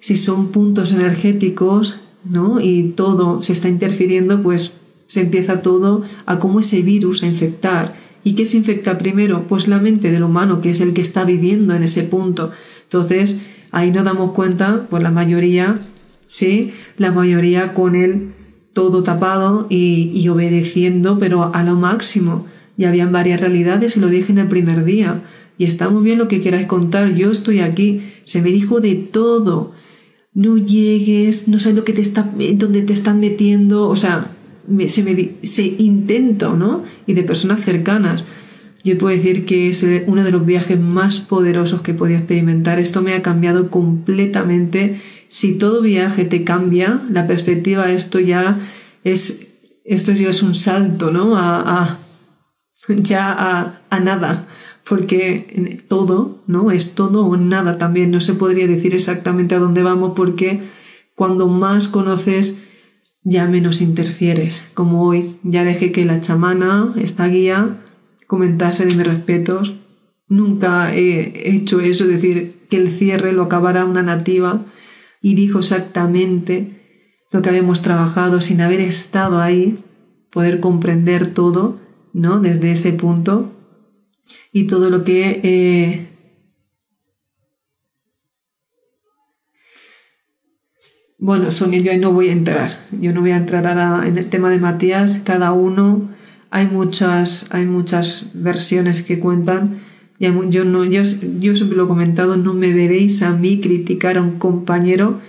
[0.00, 2.60] si son puntos energéticos, ¿no?
[2.60, 4.74] Y todo se está interfiriendo, pues
[5.06, 9.46] se empieza todo a cómo ese virus a infectar ¿Y qué se infecta primero?
[9.46, 12.50] Pues la mente del humano, que es el que está viviendo en ese punto.
[12.84, 13.38] Entonces,
[13.70, 15.78] ahí nos damos cuenta, pues la mayoría,
[16.24, 18.32] sí, la mayoría con él
[18.74, 22.46] todo tapado y, obedeciendo, pero a lo máximo.
[22.76, 25.22] Y habían varias realidades y lo dije en el primer día.
[25.56, 28.02] Y está muy bien lo que quieras contar, yo estoy aquí.
[28.24, 29.72] Se me dijo de todo.
[30.34, 34.32] No llegues, no sé lo que te está, dónde te están metiendo, o sea,
[34.88, 36.82] se, me, se intento, ¿no?
[37.06, 38.24] Y de personas cercanas.
[38.84, 42.78] Yo puedo decir que es uno de los viajes más poderosos que he podido experimentar.
[42.78, 45.00] Esto me ha cambiado completamente.
[45.34, 48.60] Si todo viaje te cambia, la perspectiva, esto ya
[49.02, 49.48] es,
[49.84, 51.36] esto ya es un salto, ¿no?
[51.36, 51.98] A,
[52.88, 54.46] ya a nada.
[54.88, 56.70] Porque todo, ¿no?
[56.70, 58.12] Es todo o nada también.
[58.12, 60.60] No se podría decir exactamente a dónde vamos porque
[61.16, 62.56] cuando más conoces
[63.24, 65.34] ya menos interfieres, como hoy.
[65.42, 67.82] Ya dejé que la chamana, esta guía,
[68.28, 69.74] comentase de mis respetos.
[70.28, 74.64] Nunca he hecho eso, es decir, que el cierre lo acabara una nativa
[75.24, 76.82] y dijo exactamente
[77.30, 79.78] lo que habíamos trabajado sin haber estado ahí,
[80.28, 81.80] poder comprender todo,
[82.12, 82.40] ¿no?
[82.40, 83.50] Desde ese punto
[84.52, 86.08] y todo lo que eh,
[91.16, 92.76] Bueno, Sonia, yo ahí no voy a entrar.
[93.00, 95.22] Yo no voy a entrar ahora en el tema de Matías.
[95.24, 96.10] Cada uno,
[96.50, 99.80] hay muchas, hay muchas versiones que cuentan.
[100.18, 101.04] Yo, yo,
[101.56, 105.20] siempre lo he comentado, no me veréis a mí criticar a un compañero.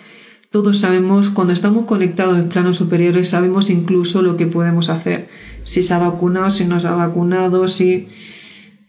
[0.51, 5.27] Todos sabemos, cuando estamos conectados en planos superiores, sabemos incluso lo que podemos hacer.
[5.63, 8.07] Si se ha vacunado, si no se ha vacunado, si...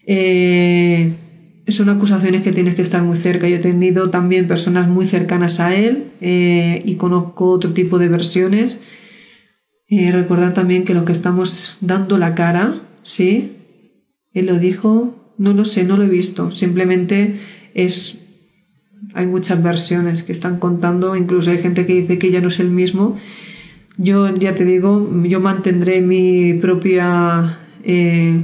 [0.05, 1.11] Eh,
[1.67, 3.49] son acusaciones que tienes que estar muy cerca.
[3.49, 8.07] Yo he tenido también personas muy cercanas a él eh, y conozco otro tipo de
[8.07, 8.79] versiones.
[9.89, 13.53] Eh, recordar también que lo que estamos dando la cara, ¿sí?
[14.33, 16.51] Él lo dijo, no lo sé, no lo he visto.
[16.51, 17.39] Simplemente
[17.73, 18.19] es
[19.13, 22.59] hay muchas versiones que están contando, incluso hay gente que dice que ya no es
[22.59, 23.17] el mismo.
[23.97, 28.43] Yo ya te digo, yo mantendré mi propia eh,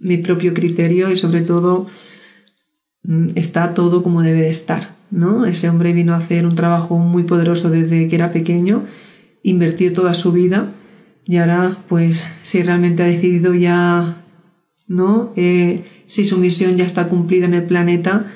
[0.00, 1.86] mi propio criterio y sobre todo
[3.04, 5.46] mm, está todo como debe de estar, ¿no?
[5.46, 8.84] Ese hombre vino a hacer un trabajo muy poderoso desde que era pequeño,
[9.42, 10.72] invirtió toda su vida
[11.26, 14.24] y ahora, pues, si realmente ha decidido ya,
[14.90, 15.32] ¿no?
[15.36, 18.26] Eh, si su misión ya está cumplida en el planeta,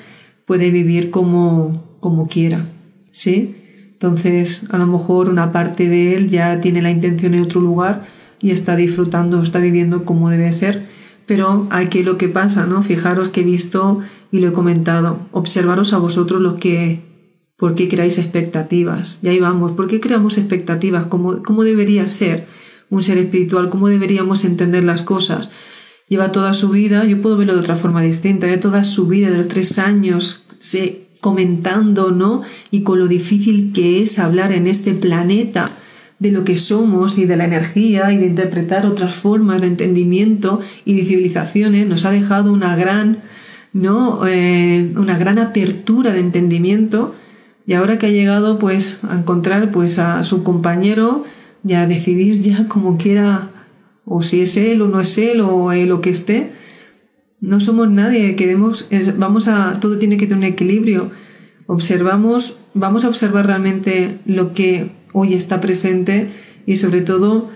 [0.45, 2.65] puede vivir como, como quiera,
[3.11, 3.55] ¿sí?
[3.91, 8.05] Entonces, a lo mejor una parte de él ya tiene la intención en otro lugar
[8.39, 10.87] y está disfrutando, está viviendo como debe ser.
[11.25, 12.83] Pero aquí lo que pasa, ¿no?
[12.83, 13.99] Fijaros que he visto
[14.31, 15.27] y lo he comentado.
[15.33, 17.01] Observaros a vosotros los que,
[17.57, 19.19] ¿por qué creáis expectativas?
[19.21, 21.07] Y ahí vamos, ¿por qué creamos expectativas?
[21.07, 22.45] ¿Cómo, cómo debería ser
[22.89, 23.69] un ser espiritual?
[23.69, 25.51] ¿Cómo deberíamos entender las cosas?
[26.07, 29.31] Lleva toda su vida, yo puedo verlo de otra forma distinta, lleva toda su vida,
[29.31, 32.43] de los tres años, se, comentando, ¿no?
[32.69, 35.71] Y con lo difícil que es hablar en este planeta
[36.19, 40.61] de lo que somos y de la energía y de interpretar otras formas de entendimiento
[40.85, 43.21] y de civilizaciones, nos ha dejado una gran,
[43.73, 44.27] ¿no?
[44.27, 47.15] Eh, una gran apertura de entendimiento
[47.65, 51.25] y ahora que ha llegado pues a encontrar pues a su compañero
[51.67, 53.49] y a decidir ya como quiera
[54.05, 56.51] o si es él o no es él o lo que esté,
[57.41, 58.87] no somos nadie, queremos,
[59.17, 61.11] vamos a, todo tiene que tener un equilibrio.
[61.67, 66.29] Observamos, vamos a observar realmente lo que hoy está presente
[66.65, 67.49] y sobre todo,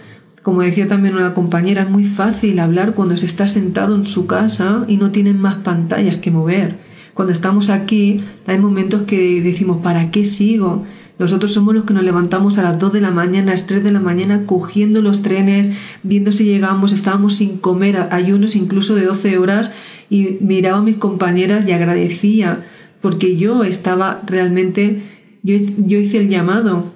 [0.44, 4.28] como decía también una compañera, es muy fácil hablar cuando se está sentado en su
[4.28, 6.78] casa y no tienen más pantallas que mover.
[7.14, 10.86] Cuando estamos aquí, hay momentos que decimos, ¿para qué sigo?
[11.20, 13.84] Nosotros somos los que nos levantamos a las 2 de la mañana, a las 3
[13.84, 15.70] de la mañana, cogiendo los trenes,
[16.02, 19.72] viendo si llegamos, estábamos sin comer, ayunos incluso de 12 horas,
[20.10, 22.66] y miraba a mis compañeras y agradecía,
[23.02, 25.04] porque yo estaba realmente,
[25.44, 26.94] yo, yo hice el llamado,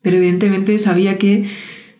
[0.00, 1.44] pero evidentemente sabía que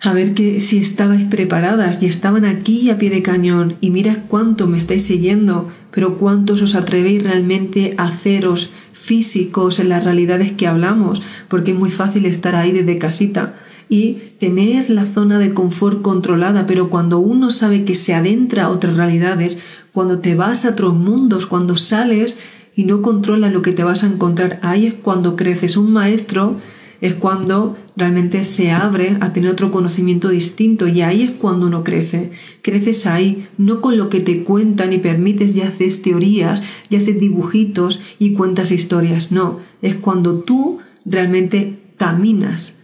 [0.01, 4.25] a ver que si estabais preparadas y estaban aquí a pie de cañón y mira
[4.27, 10.53] cuánto me estáis siguiendo, pero cuántos os atrevéis realmente a haceros físicos en las realidades
[10.53, 13.55] que hablamos, porque es muy fácil estar ahí desde casita
[13.89, 18.71] y tener la zona de confort controlada, pero cuando uno sabe que se adentra a
[18.71, 19.59] otras realidades,
[19.93, 22.39] cuando te vas a otros mundos, cuando sales
[22.75, 25.77] y no controlas lo que te vas a encontrar, ahí es cuando creces.
[25.77, 26.57] Un maestro
[27.03, 31.83] es cuando realmente se abre a tener otro conocimiento distinto y ahí es cuando uno
[31.83, 32.31] crece.
[32.63, 37.19] Creces ahí, no con lo que te cuentan y permites y haces teorías y haces
[37.19, 42.77] dibujitos y cuentas historias, no, es cuando tú realmente caminas,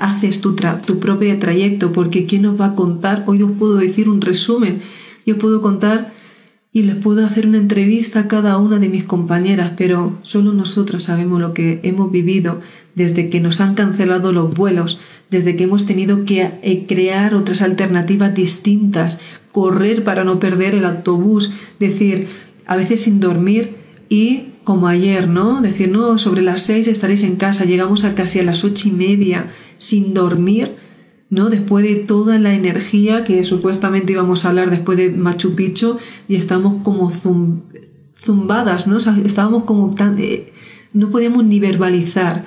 [0.00, 3.24] haces tu, tu propio trayecto, porque ¿quién nos va a contar?
[3.26, 4.80] Hoy os puedo decir un resumen,
[5.26, 6.14] yo puedo contar
[6.72, 11.04] y les puedo hacer una entrevista a cada una de mis compañeras, pero solo nosotros
[11.04, 12.60] sabemos lo que hemos vivido
[12.94, 17.62] desde que nos han cancelado los vuelos, desde que hemos tenido que eh, crear otras
[17.62, 19.18] alternativas distintas,
[19.50, 22.28] correr para no perder el autobús, decir,
[22.66, 23.74] a veces sin dormir
[24.08, 25.62] y como ayer, ¿no?
[25.62, 28.92] Decir, no, sobre las seis estaréis en casa, llegamos a casi a las ocho y
[28.92, 30.76] media sin dormir
[31.30, 31.48] ¿no?
[31.48, 35.96] Después de toda la energía que supuestamente íbamos a hablar después de Machu Picchu
[36.28, 37.10] y estamos como
[38.20, 38.98] zumbadas, ¿no?
[38.98, 40.18] estábamos como tan...
[40.18, 40.52] Eh,
[40.92, 42.44] no podíamos ni verbalizar.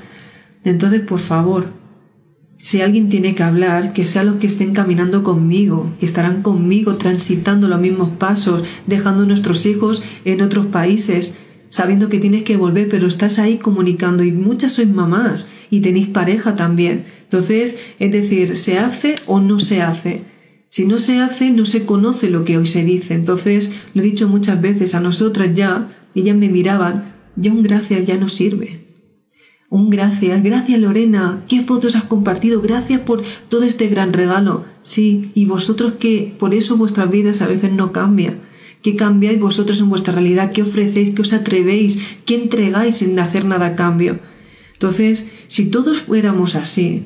[0.65, 1.67] Entonces, por favor,
[2.57, 6.95] si alguien tiene que hablar, que sean los que estén caminando conmigo, que estarán conmigo
[6.95, 11.35] transitando los mismos pasos, dejando nuestros hijos en otros países,
[11.73, 16.07] sabiendo que tienes que volver, pero estás ahí comunicando y muchas sois mamás y tenéis
[16.07, 17.05] pareja también.
[17.23, 20.21] Entonces, es decir, ¿se hace o no se hace?
[20.67, 23.15] Si no se hace, no se conoce lo que hoy se dice.
[23.15, 28.05] Entonces, lo he dicho muchas veces a nosotras ya, ellas me miraban, ya un gracias
[28.05, 28.85] ya no sirve.
[29.71, 34.63] Un gracias, gracias Lorena, qué fotos has compartido, gracias por todo este gran regalo.
[34.83, 38.52] Sí, y vosotros que por eso vuestras vidas a veces no cambian
[38.83, 40.51] ¿Qué cambiáis vosotros en vuestra realidad?
[40.51, 41.13] ¿Qué ofrecéis?
[41.15, 41.99] ¿Qué os atrevéis?
[42.25, 44.19] ¿Qué entregáis sin hacer nada a cambio?
[44.73, 47.05] Entonces, si todos fuéramos así,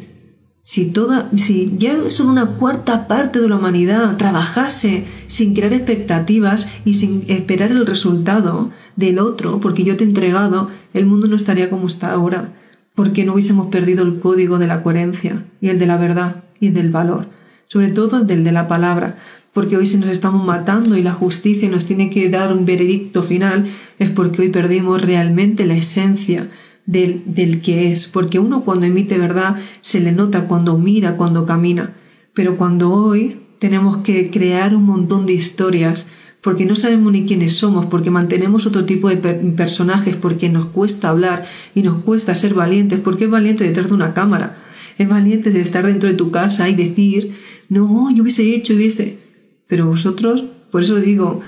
[0.63, 6.67] si toda, si ya solo una cuarta parte de la humanidad trabajase sin crear expectativas
[6.84, 11.36] y sin esperar el resultado del otro, porque yo te he entregado, el mundo no
[11.36, 12.55] estaría como está ahora,
[12.95, 16.67] porque no hubiésemos perdido el código de la coherencia y el de la verdad y
[16.67, 17.30] el del valor,
[17.67, 19.17] sobre todo el del de la palabra,
[19.58, 23.24] porque hoy si nos estamos matando y la justicia nos tiene que dar un veredicto
[23.24, 23.66] final,
[23.97, 26.51] es porque hoy perdimos realmente la esencia
[26.86, 31.47] del, del que es, porque uno cuando emite verdad se le nota cuando mira, cuando
[31.47, 31.95] camina,
[32.36, 36.05] pero cuando hoy tenemos que crear un montón de historias,
[36.41, 41.10] porque no sabemos ni quiénes somos, porque mantenemos otro tipo de personajes, porque nos cuesta
[41.10, 44.55] hablar y nos cuesta ser valientes, porque es valiente detrás de una cámara,
[44.99, 47.36] es valiente de estar dentro de tu casa y decir,
[47.70, 49.26] no, yo hubiese hecho, hubiese...
[49.68, 51.41] Pero vosotros, por eso digo,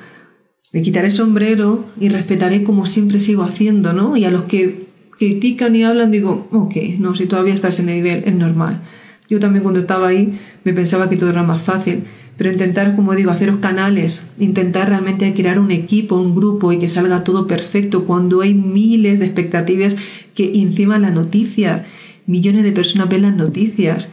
[0.72, 4.18] me quitaré sombrero y respetaré como siempre sigo haciendo, ¿no?
[4.18, 7.96] Y a los que critican y hablan digo, ok, no, si todavía estás en el
[7.96, 8.84] nivel, es normal.
[9.28, 12.04] Yo también cuando estaba ahí me pensaba que todo era más fácil,
[12.38, 16.90] pero intentar, como digo, haceros canales, intentar realmente crear un equipo, un grupo y que
[16.90, 19.98] salga todo perfecto cuando hay miles de expectativas
[20.34, 21.86] que encima la noticia,
[22.26, 24.10] millones de personas ven las noticias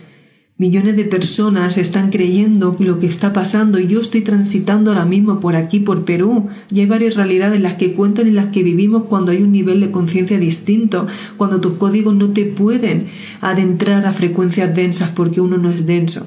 [0.58, 5.38] Millones de personas están creyendo lo que está pasando y yo estoy transitando ahora mismo
[5.38, 6.48] por aquí, por Perú.
[6.70, 9.80] Y hay varias realidades, las que cuentan y las que vivimos cuando hay un nivel
[9.80, 13.08] de conciencia distinto, cuando tus códigos no te pueden
[13.42, 16.26] adentrar a frecuencias densas porque uno no es denso.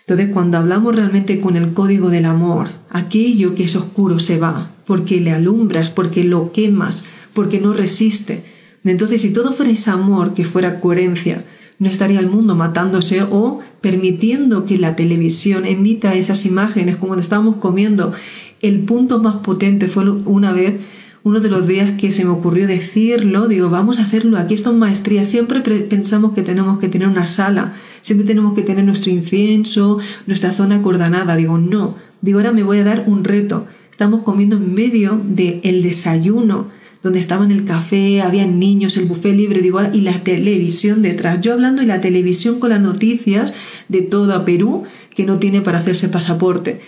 [0.00, 4.70] Entonces, cuando hablamos realmente con el código del amor, aquello que es oscuro se va,
[4.86, 7.04] porque le alumbras, porque lo quemas,
[7.34, 8.44] porque no resiste.
[8.82, 11.44] Entonces, si todo fuera ese amor, que fuera coherencia,
[11.78, 17.22] no estaría el mundo matándose o permitiendo que la televisión emita esas imágenes como cuando
[17.22, 18.12] estábamos comiendo.
[18.60, 20.74] El punto más potente fue una vez,
[21.22, 24.72] uno de los días que se me ocurrió decirlo, digo, vamos a hacerlo, aquí esto
[24.72, 29.12] es maestría, siempre pensamos que tenemos que tener una sala, siempre tenemos que tener nuestro
[29.12, 34.22] incienso, nuestra zona coordenada, digo, no, digo, ahora me voy a dar un reto, estamos
[34.22, 36.68] comiendo en medio del el desayuno,
[37.02, 41.40] donde estaban el café, había niños, el buffet libre, digo, y la televisión detrás.
[41.40, 43.52] Yo hablando y la televisión con las noticias
[43.88, 44.84] de toda Perú
[45.14, 46.80] que no tiene para hacerse pasaporte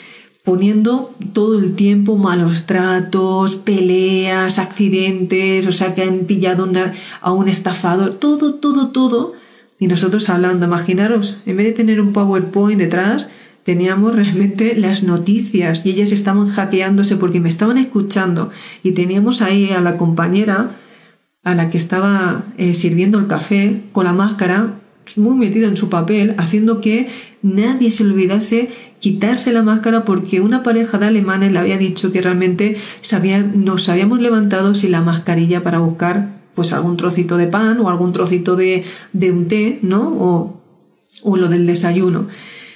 [0.44, 6.68] poniendo todo el tiempo malos tratos, peleas, accidentes, o sea que han pillado
[7.20, 9.34] a un estafador, todo, todo, todo.
[9.78, 13.28] Y nosotros hablando, imaginaros, en vez de tener un PowerPoint detrás,
[13.64, 18.50] teníamos realmente las noticias y ellas estaban hackeándose porque me estaban escuchando
[18.82, 20.76] y teníamos ahí a la compañera
[21.42, 24.74] a la que estaba eh, sirviendo el café con la máscara
[25.16, 27.08] muy metida en su papel, haciendo que
[27.42, 32.20] nadie se olvidase quitarse la máscara porque una pareja de alemanes le había dicho que
[32.20, 32.76] realmente
[33.54, 38.12] nos habíamos levantado sin la mascarilla para buscar pues algún trocito de pan o algún
[38.12, 40.10] trocito de, de un té, ¿no?
[40.18, 40.60] O,
[41.22, 42.26] o lo del desayuno.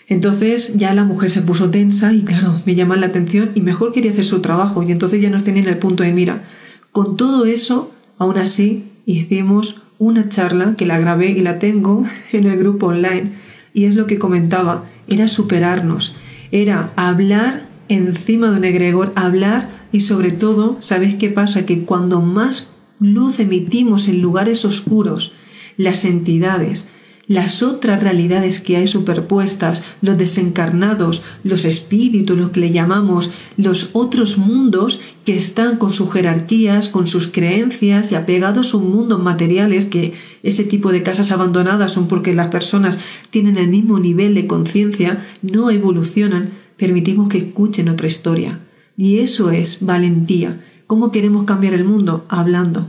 [0.06, 3.92] Entonces ya la mujer se puso tensa y claro, me llama la atención y mejor
[3.92, 6.44] quería hacer su trabajo y entonces ya nos tenía en el punto de mira.
[6.92, 12.44] Con todo eso, aún así, hicimos una charla que la grabé y la tengo en
[12.44, 13.32] el grupo online
[13.72, 16.14] y es lo que comentaba, era superarnos,
[16.52, 21.66] era hablar encima de un egregor, hablar y sobre todo, ¿sabéis qué pasa?
[21.66, 25.32] Que cuando más luz emitimos en lugares oscuros,
[25.76, 26.88] las entidades,
[27.26, 33.90] las otras realidades que hay superpuestas, los desencarnados, los espíritus, lo que le llamamos, los
[33.92, 39.18] otros mundos que están con sus jerarquías, con sus creencias y apegados a un mundo
[39.18, 42.98] materiales que ese tipo de casas abandonadas son porque las personas
[43.30, 48.60] tienen el mismo nivel de conciencia, no evolucionan, permitimos que escuchen otra historia.
[48.96, 50.62] Y eso es valentía.
[50.86, 52.26] ¿Cómo queremos cambiar el mundo?
[52.28, 52.88] Hablando,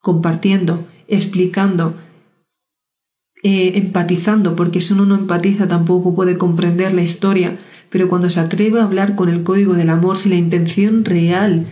[0.00, 1.94] compartiendo, explicando,
[3.42, 7.56] eh, empatizando, porque si uno no empatiza tampoco puede comprender la historia,
[7.88, 11.66] pero cuando se atreve a hablar con el código del amor, si la intención real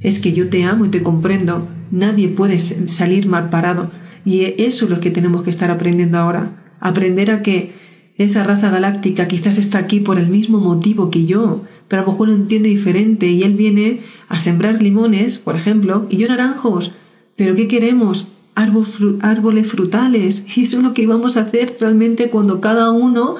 [0.00, 3.90] es que yo te amo y te comprendo, nadie puede salir mal parado.
[4.24, 6.74] Y eso es lo que tenemos que estar aprendiendo ahora.
[6.80, 7.72] Aprender a que
[8.16, 12.12] esa raza galáctica quizás está aquí por el mismo motivo que yo, pero a lo
[12.12, 16.92] mejor lo entiende diferente y él viene a sembrar limones, por ejemplo, y yo naranjos.
[17.36, 18.26] Pero ¿qué queremos?
[18.54, 20.44] Árboles frutales.
[20.56, 23.36] Y eso es lo que vamos a hacer realmente cuando cada uno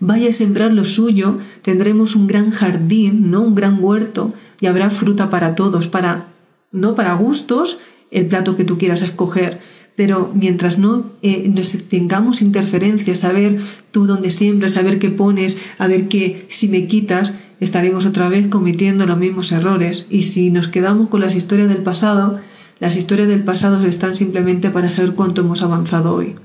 [0.00, 1.38] vaya a sembrar lo suyo.
[1.62, 3.42] Tendremos un gran jardín, ¿no?
[3.42, 6.26] Un gran huerto y habrá fruta para todos, para
[6.72, 7.78] no para gustos,
[8.10, 9.60] el plato que tú quieras escoger.
[9.94, 13.60] Pero mientras no eh, nos tengamos interferencias, saber
[13.90, 18.48] tú dónde siembras, saber qué pones, a ver que si me quitas, estaremos otra vez
[18.48, 20.06] cometiendo los mismos errores.
[20.10, 22.38] Y si nos quedamos con las historias del pasado,
[22.78, 26.36] las historias del pasado están simplemente para saber cuánto hemos avanzado hoy.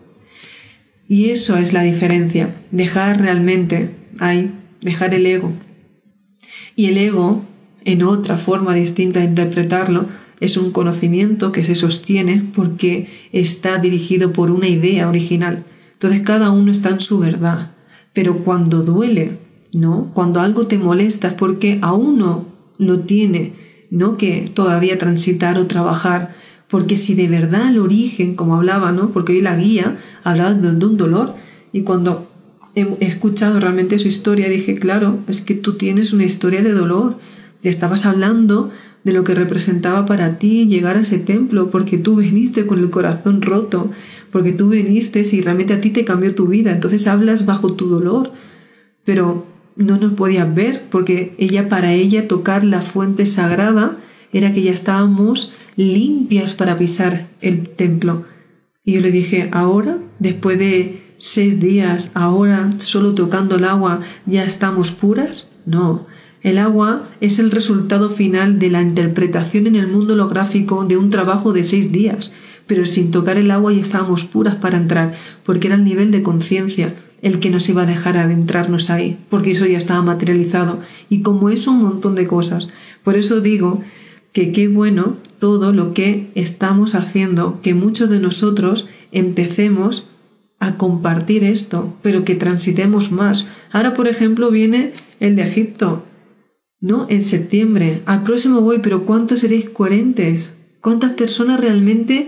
[1.08, 4.52] Y eso es la diferencia, dejar realmente ahí,
[4.82, 5.52] dejar el ego.
[6.76, 7.44] Y el ego,
[7.84, 10.06] en otra forma distinta de interpretarlo,
[10.40, 15.66] es un conocimiento que se sostiene porque está dirigido por una idea original.
[15.94, 17.74] Entonces cada uno está en su verdad.
[18.14, 19.38] Pero cuando duele,
[19.74, 20.12] ¿no?
[20.14, 22.46] Cuando algo te molesta es porque a uno
[22.78, 23.54] lo tiene
[23.92, 26.34] no que todavía transitar o trabajar,
[26.68, 29.12] porque si de verdad el origen, como hablaba, ¿no?
[29.12, 31.36] porque hoy la guía hablaba de, un dolor,
[31.74, 32.32] y cuando
[32.74, 37.18] he, escuchado realmente su historia dije, claro, es que tú tienes una historia de dolor,
[37.62, 38.72] estabas hablando
[39.04, 42.90] de lo que representaba para ti llegar a ese templo, porque tú viniste con el
[42.90, 43.92] corazón roto,
[44.32, 47.90] porque tú viniste y realmente a ti te cambió tu vida, entonces hablas bajo tu
[47.90, 48.32] dolor,
[49.04, 53.98] pero no nos podías ver, porque ella para ella tocar la fuente sagrada
[54.34, 58.26] era que ya estábamos limpias para pisar el templo.
[58.84, 64.44] Y yo le dije, ahora, después de seis días, ahora solo tocando el agua, ya
[64.44, 65.48] estamos puras?
[65.66, 66.08] No,
[66.42, 71.12] el agua es el resultado final de la interpretación en el mundo holográfico de un
[71.12, 72.34] trabajo de seis días,
[72.66, 75.14] pero sin tocar el agua ya estábamos puras para entrar,
[75.44, 79.52] porque era el nivel de conciencia el que nos iba a dejar adentrarnos ahí, porque
[79.52, 82.68] eso ya estaba materializado, y como eso un montón de cosas.
[83.04, 83.82] Por eso digo
[84.34, 90.08] que qué bueno todo lo que estamos haciendo, que muchos de nosotros empecemos
[90.60, 93.48] a compartir esto, pero que transitemos más.
[93.72, 96.04] Ahora, por ejemplo, viene el de Egipto.
[96.82, 97.06] ¿no?
[97.10, 98.02] En septiembre.
[98.06, 100.56] Al próximo voy, pero ¿cuántos seréis coherentes?
[100.82, 102.28] ¿Cuántas personas realmente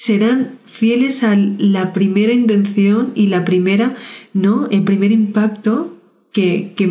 [0.00, 3.96] serán fieles a la primera intención y la primera,
[4.32, 4.66] ¿no?
[4.70, 5.94] El primer impacto
[6.32, 6.88] que, que,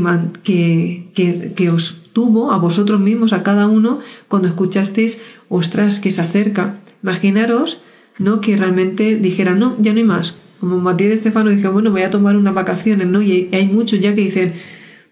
[1.16, 3.98] que, que, os tuvo a vosotros mismos, a cada uno,
[4.28, 6.82] cuando escuchasteis, ostras, que se acerca.
[7.02, 7.82] Imaginaros,
[8.20, 8.42] ¿no?
[8.42, 10.36] Que realmente dijeran, no, ya no hay más.
[10.60, 13.24] Como Matías de Estefano dije, bueno, voy a tomar unas vacaciones, ¿no?
[13.24, 14.54] Y hay muchos ya que dicen,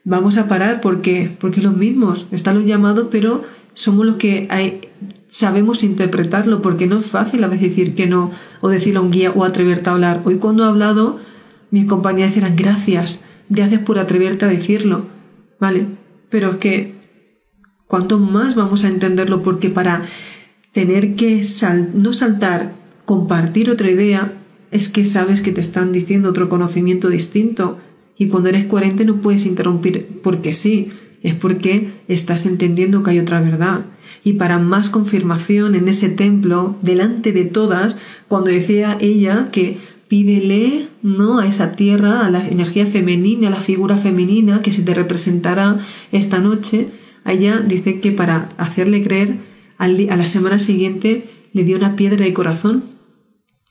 [0.04, 3.44] vamos a parar porque, porque los mismos, están los llamados, pero
[3.74, 4.82] somos los que hay,
[5.38, 9.12] sabemos interpretarlo, porque no es fácil a veces decir que no, o decirle a un
[9.12, 10.24] guía o atreverte a hablar.
[10.26, 11.20] Hoy cuando he hablado,
[11.70, 15.06] mis compañeras decían gracias, gracias por atreverte a decirlo,
[15.60, 15.86] ¿vale?
[16.32, 16.96] Pero es que,
[17.86, 19.44] ¿cuánto más vamos a entenderlo?
[19.44, 20.06] Porque para
[20.72, 21.46] tener que
[21.94, 22.74] no saltar,
[23.06, 24.34] compartir otra idea,
[24.72, 27.78] es que sabes que te están diciendo otro conocimiento distinto
[28.18, 30.90] y cuando eres coherente no puedes interrumpir porque sí,
[31.24, 33.86] es porque estás entendiendo que hay otra verdad.
[34.24, 37.98] Y para más confirmación en ese templo, delante de todas,
[38.28, 41.40] cuando decía ella que pídele ¿no?
[41.40, 45.80] a esa tierra, a la energía femenina, a la figura femenina que se te representará
[46.12, 46.88] esta noche,
[47.26, 49.36] ella dice que para hacerle creer,
[49.78, 52.97] a la semana siguiente le dio una piedra de corazón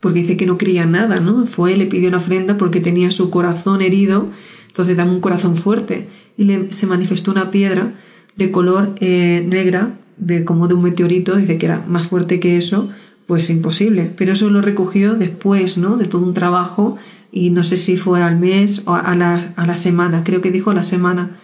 [0.01, 1.47] porque dice que no creía nada, ¿no?
[1.47, 4.28] Fue, le pidió una ofrenda porque tenía su corazón herido,
[4.66, 6.09] entonces dame un corazón fuerte.
[6.36, 7.94] Y le, se manifestó una piedra
[8.36, 12.57] de color eh, negra, de, como de un meteorito, dice que era más fuerte que
[12.57, 12.90] eso,
[13.26, 14.12] pues imposible.
[14.16, 15.97] Pero eso lo recogió después, ¿no?
[15.97, 16.99] De todo un trabajo
[17.32, 20.51] y no sé si fue al mes o a la, a la semana, creo que
[20.51, 21.38] dijo a la semana.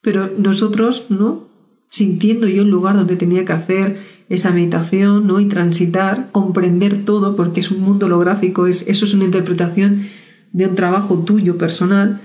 [0.00, 1.51] Pero nosotros, ¿no?
[1.92, 5.40] Sintiendo yo el lugar donde tenía que hacer esa meditación, ¿no?
[5.40, 10.06] Y transitar, comprender todo, porque es un mundo holográfico, es, eso es una interpretación
[10.52, 12.22] de un trabajo tuyo personal.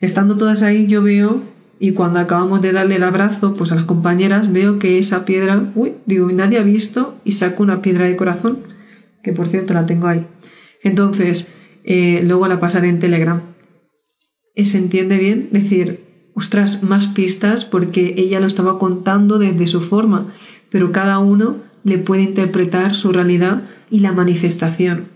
[0.00, 1.42] Estando todas ahí, yo veo,
[1.78, 5.72] y cuando acabamos de darle el abrazo, pues a las compañeras, veo que esa piedra,
[5.74, 8.58] uy, digo, nadie ha visto, y saco una piedra de corazón,
[9.22, 10.26] que por cierto la tengo ahí.
[10.82, 11.48] Entonces,
[11.84, 13.40] eh, luego la pasaré en Telegram.
[14.62, 15.48] ¿Se entiende bien?
[15.52, 20.28] Decir, ostras, más pistas porque ella lo estaba contando desde su forma
[20.70, 25.08] pero cada uno le puede interpretar su realidad y la manifestación.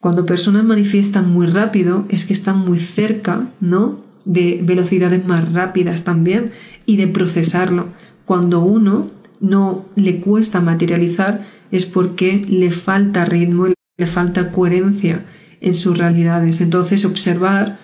[0.00, 3.98] Cuando personas manifiestan muy rápido es que están muy cerca, ¿no?
[4.24, 6.52] De velocidades más rápidas también
[6.86, 7.86] y de procesarlo.
[8.24, 9.10] Cuando uno
[9.40, 15.24] no le cuesta materializar es porque le falta ritmo, le falta coherencia
[15.60, 16.60] en sus realidades.
[16.60, 17.78] Entonces observar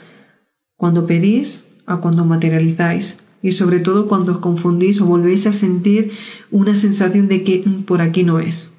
[0.76, 6.11] cuando pedís a cuando materializáis y sobre todo cuando os confundís o volvéis a sentir
[6.51, 8.70] una sensación de que mm, por aquí no es.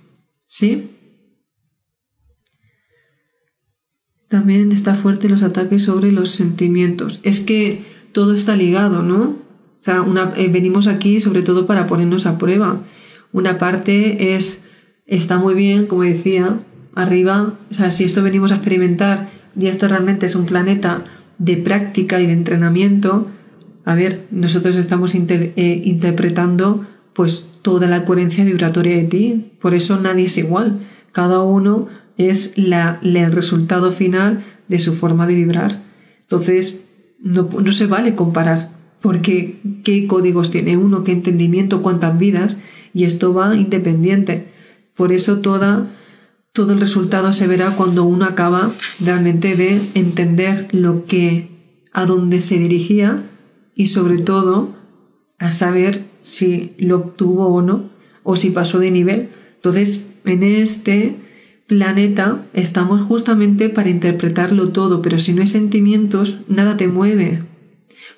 [0.45, 0.89] ¿Sí?
[4.27, 7.19] También está fuerte los ataques sobre los sentimientos.
[7.23, 9.21] Es que todo está ligado, ¿no?
[9.21, 10.03] O sea,
[10.35, 12.83] eh, venimos aquí sobre todo para ponernos a prueba.
[13.31, 14.63] Una parte es,
[15.07, 16.59] está muy bien, como decía,
[16.95, 19.29] arriba, o sea, si esto venimos a experimentar
[19.59, 21.05] y esto realmente es un planeta
[21.39, 23.27] de práctica y de entrenamiento,
[23.85, 29.99] a ver, nosotros estamos eh, interpretando pues toda la coherencia vibratoria de ti, por eso
[29.99, 30.79] nadie es igual,
[31.11, 31.87] cada uno
[32.17, 35.81] es la, el resultado final de su forma de vibrar.
[36.21, 36.81] Entonces,
[37.21, 38.69] no, no se vale comparar,
[39.01, 42.57] porque qué códigos tiene uno, qué entendimiento, cuántas vidas,
[42.93, 44.47] y esto va independiente.
[44.95, 45.87] Por eso toda,
[46.53, 51.49] todo el resultado se verá cuando uno acaba realmente de entender lo que
[51.93, 53.23] a dónde se dirigía
[53.75, 54.75] y sobre todo
[55.37, 57.89] a saber si lo obtuvo o no
[58.23, 59.29] o si pasó de nivel.
[59.55, 61.15] Entonces, en este
[61.67, 67.43] planeta estamos justamente para interpretarlo todo, pero si no hay sentimientos, nada te mueve.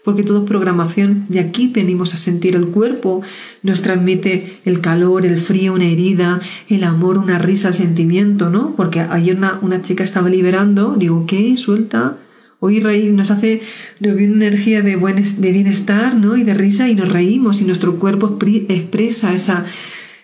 [0.03, 1.25] Porque todo es programación.
[1.29, 3.21] De aquí venimos a sentir el cuerpo,
[3.63, 8.75] nos transmite el calor, el frío, una herida, el amor, una risa, el sentimiento, ¿no?
[8.75, 11.55] Porque ayer una, una chica estaba liberando, digo, ¿qué?
[11.57, 12.17] Suelta.
[12.59, 13.61] Hoy reír nos hace,
[13.99, 16.37] nos viene una energía de, buen, de bienestar, ¿no?
[16.37, 18.37] Y de risa y nos reímos y nuestro cuerpo
[18.69, 19.65] expresa esa,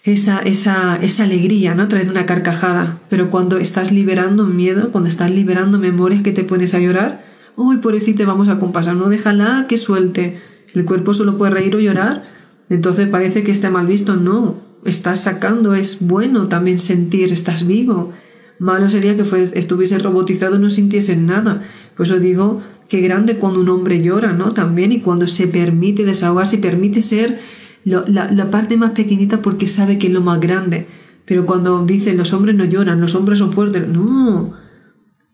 [0.03, 1.83] esa, esa, esa alegría, ¿no?
[1.83, 2.99] A través de una carcajada.
[3.09, 7.25] Pero cuando estás liberando miedo, cuando estás liberando memorias que te pones a llorar,
[7.57, 10.39] uy, pobrecita, vamos a compasar, no déjala que suelte.
[10.73, 12.23] El cuerpo solo puede reír o llorar.
[12.69, 14.15] Entonces parece que está mal visto.
[14.15, 18.13] No, estás sacando, es bueno también sentir, estás vivo.
[18.59, 19.23] Malo sería que
[19.55, 21.63] estuviese robotizado y no sintiese nada.
[21.95, 24.53] Por eso digo que grande cuando un hombre llora, ¿no?
[24.53, 27.39] También y cuando se permite desahogarse, permite ser
[27.83, 30.87] la, la parte más pequeñita porque sabe que es lo más grande.
[31.25, 34.53] Pero cuando dicen los hombres no lloran, los hombres son fuertes, no,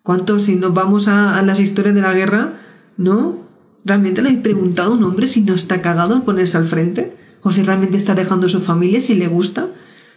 [0.04, 2.60] ¿Cuántos, si nos vamos a, las historias de la guerra,
[2.98, 3.48] no?
[3.86, 7.16] ¿Realmente le habéis preguntado a un hombre si no está cagado al ponerse al frente?
[7.42, 9.70] ¿O si realmente está dejando a su familia, si le gusta?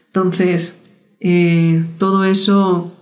[0.07, 0.80] Entonces,
[1.20, 2.93] eh, todo eso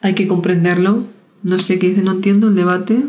[0.00, 1.04] hay que comprenderlo.
[1.42, 3.06] No sé qué dice, no entiendo el debate.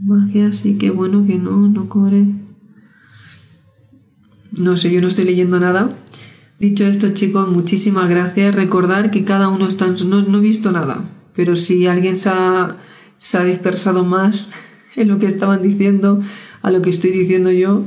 [0.00, 2.26] Magia, sí, que bueno que no, no cobre.
[4.50, 5.96] No sé, yo no estoy leyendo nada.
[6.62, 8.54] Dicho esto, chicos, muchísimas gracias.
[8.54, 10.08] Recordar que cada uno está en su...
[10.08, 11.02] No, no he visto nada,
[11.34, 12.76] pero si alguien se ha,
[13.18, 14.48] se ha dispersado más
[14.94, 16.20] en lo que estaban diciendo
[16.62, 17.82] a lo que estoy diciendo yo,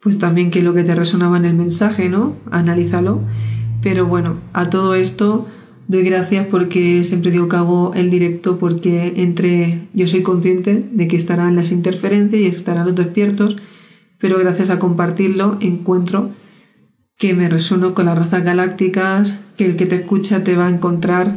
[0.00, 2.36] pues también que lo que te resonaba en el mensaje, ¿no?
[2.50, 3.22] Analízalo.
[3.80, 5.48] Pero bueno, a todo esto
[5.88, 11.08] doy gracias porque siempre digo que hago el directo porque entre yo soy consciente de
[11.08, 13.56] que estarán las interferencias y estarán los despiertos,
[14.18, 16.32] pero gracias a compartirlo encuentro
[17.20, 20.70] que me resueno con las razas galácticas, que el que te escucha te va a
[20.70, 21.36] encontrar,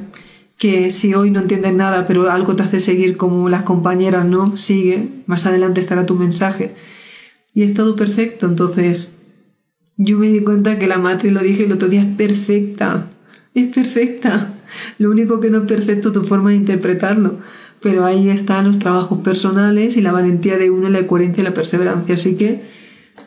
[0.58, 4.56] que si hoy no entiendes nada, pero algo te hace seguir como las compañeras, ¿no?
[4.56, 6.74] Sigue, más adelante estará tu mensaje.
[7.54, 9.18] Y es todo perfecto, entonces
[9.98, 13.10] yo me di cuenta que la matriz, lo dije el otro día, es perfecta,
[13.54, 14.54] es perfecta.
[15.00, 17.40] Lo único que no es perfecto es tu forma de interpretarlo.
[17.82, 21.54] Pero ahí están los trabajos personales y la valentía de uno, la coherencia y la
[21.54, 22.16] perseverancia.
[22.16, 22.62] Así que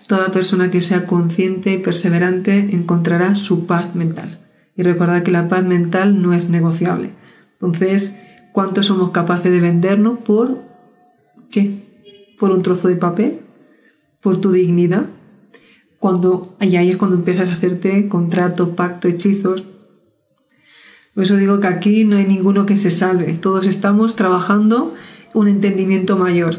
[0.06, 4.38] Toda persona que sea consciente y perseverante encontrará su paz mental.
[4.76, 7.10] Y recordad que la paz mental no es negociable.
[7.54, 8.14] Entonces,
[8.52, 10.62] ¿cuánto somos capaces de vendernos por
[11.50, 11.82] qué?
[12.38, 13.40] ¿Por un trozo de papel?
[14.20, 15.06] ¿Por tu dignidad?
[15.98, 19.64] Cuando, y ahí es cuando empiezas a hacerte contrato, pacto, hechizos.
[21.14, 23.32] Por eso digo que aquí no hay ninguno que se salve.
[23.32, 24.94] Todos estamos trabajando
[25.34, 26.58] un entendimiento mayor.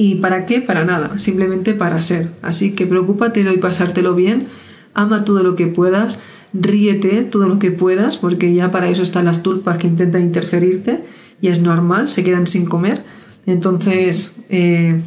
[0.00, 0.60] ¿Y para qué?
[0.60, 2.30] Para nada, simplemente para ser.
[2.40, 4.46] Así que preocúpate de hoy pasártelo bien,
[4.94, 6.20] ama todo lo que puedas,
[6.52, 11.00] ríete todo lo que puedas, porque ya para eso están las tulpas que intentan interferirte
[11.40, 13.02] y es normal, se quedan sin comer.
[13.44, 15.00] Entonces, eh,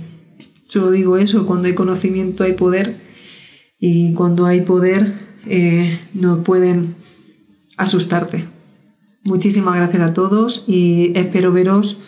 [0.65, 2.97] solo digo eso, cuando hay conocimiento hay poder
[3.79, 5.13] y cuando hay poder
[5.47, 6.95] eh, no pueden
[7.77, 8.43] asustarte.
[9.23, 11.99] Muchísimas gracias a todos y espero veros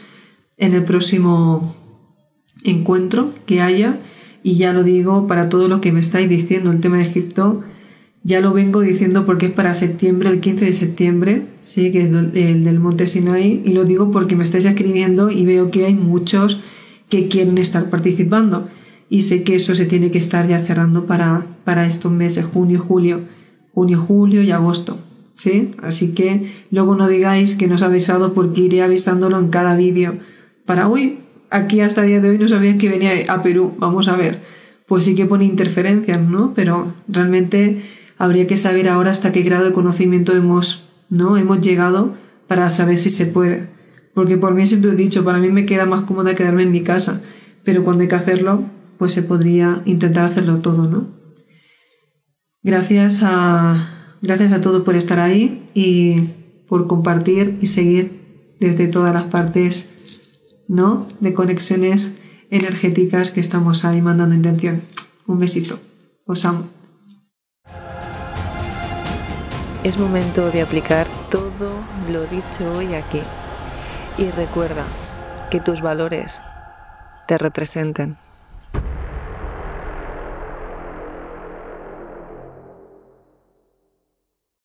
[0.58, 1.74] en el próximo
[2.64, 4.00] encuentro que haya
[4.44, 7.64] y ya lo digo para todo lo que me estáis diciendo el tema de Egipto
[8.24, 12.10] ya lo vengo diciendo porque es para septiembre, el 15 de septiembre, sí, que es
[12.10, 15.94] el del Monte Sinai, y lo digo porque me estáis escribiendo y veo que hay
[15.94, 16.62] muchos
[17.10, 18.70] que quieren estar participando.
[19.10, 22.80] Y sé que eso se tiene que estar ya cerrando para, para estos meses, junio,
[22.80, 23.22] julio,
[23.74, 24.98] junio, julio y agosto.
[25.34, 25.72] ¿Sí?
[25.82, 29.76] Así que luego no digáis que no os he avisado porque iré avisándolo en cada
[29.76, 30.20] vídeo.
[30.66, 31.20] Para hoy,
[31.54, 34.40] aquí hasta el día de hoy no sabías que venía a Perú, vamos a ver.
[34.88, 36.54] Pues sí que pone interferencias, ¿no?
[36.54, 37.84] Pero realmente
[38.18, 41.38] habría que saber ahora hasta qué grado de conocimiento hemos, ¿no?
[41.38, 42.16] hemos llegado
[42.48, 43.68] para saber si se puede.
[44.14, 46.82] Porque por mí siempre he dicho, para mí me queda más cómoda quedarme en mi
[46.82, 47.22] casa,
[47.64, 48.64] pero cuando hay que hacerlo,
[48.98, 51.08] pues se podría intentar hacerlo todo, ¿no?
[52.62, 56.30] Gracias a, gracias a todos por estar ahí y
[56.68, 59.93] por compartir y seguir desde todas las partes
[60.68, 61.08] ¿no?
[61.20, 62.12] De conexiones
[62.50, 64.82] energéticas que estamos ahí mandando intención.
[65.28, 65.80] Un besito.
[66.26, 66.66] Os amo.
[69.84, 71.74] Es momento de aplicar todo
[72.12, 73.22] lo dicho hoy aquí.
[74.18, 74.86] Y recuerda
[75.52, 76.40] que tus valores
[77.28, 78.16] te representen.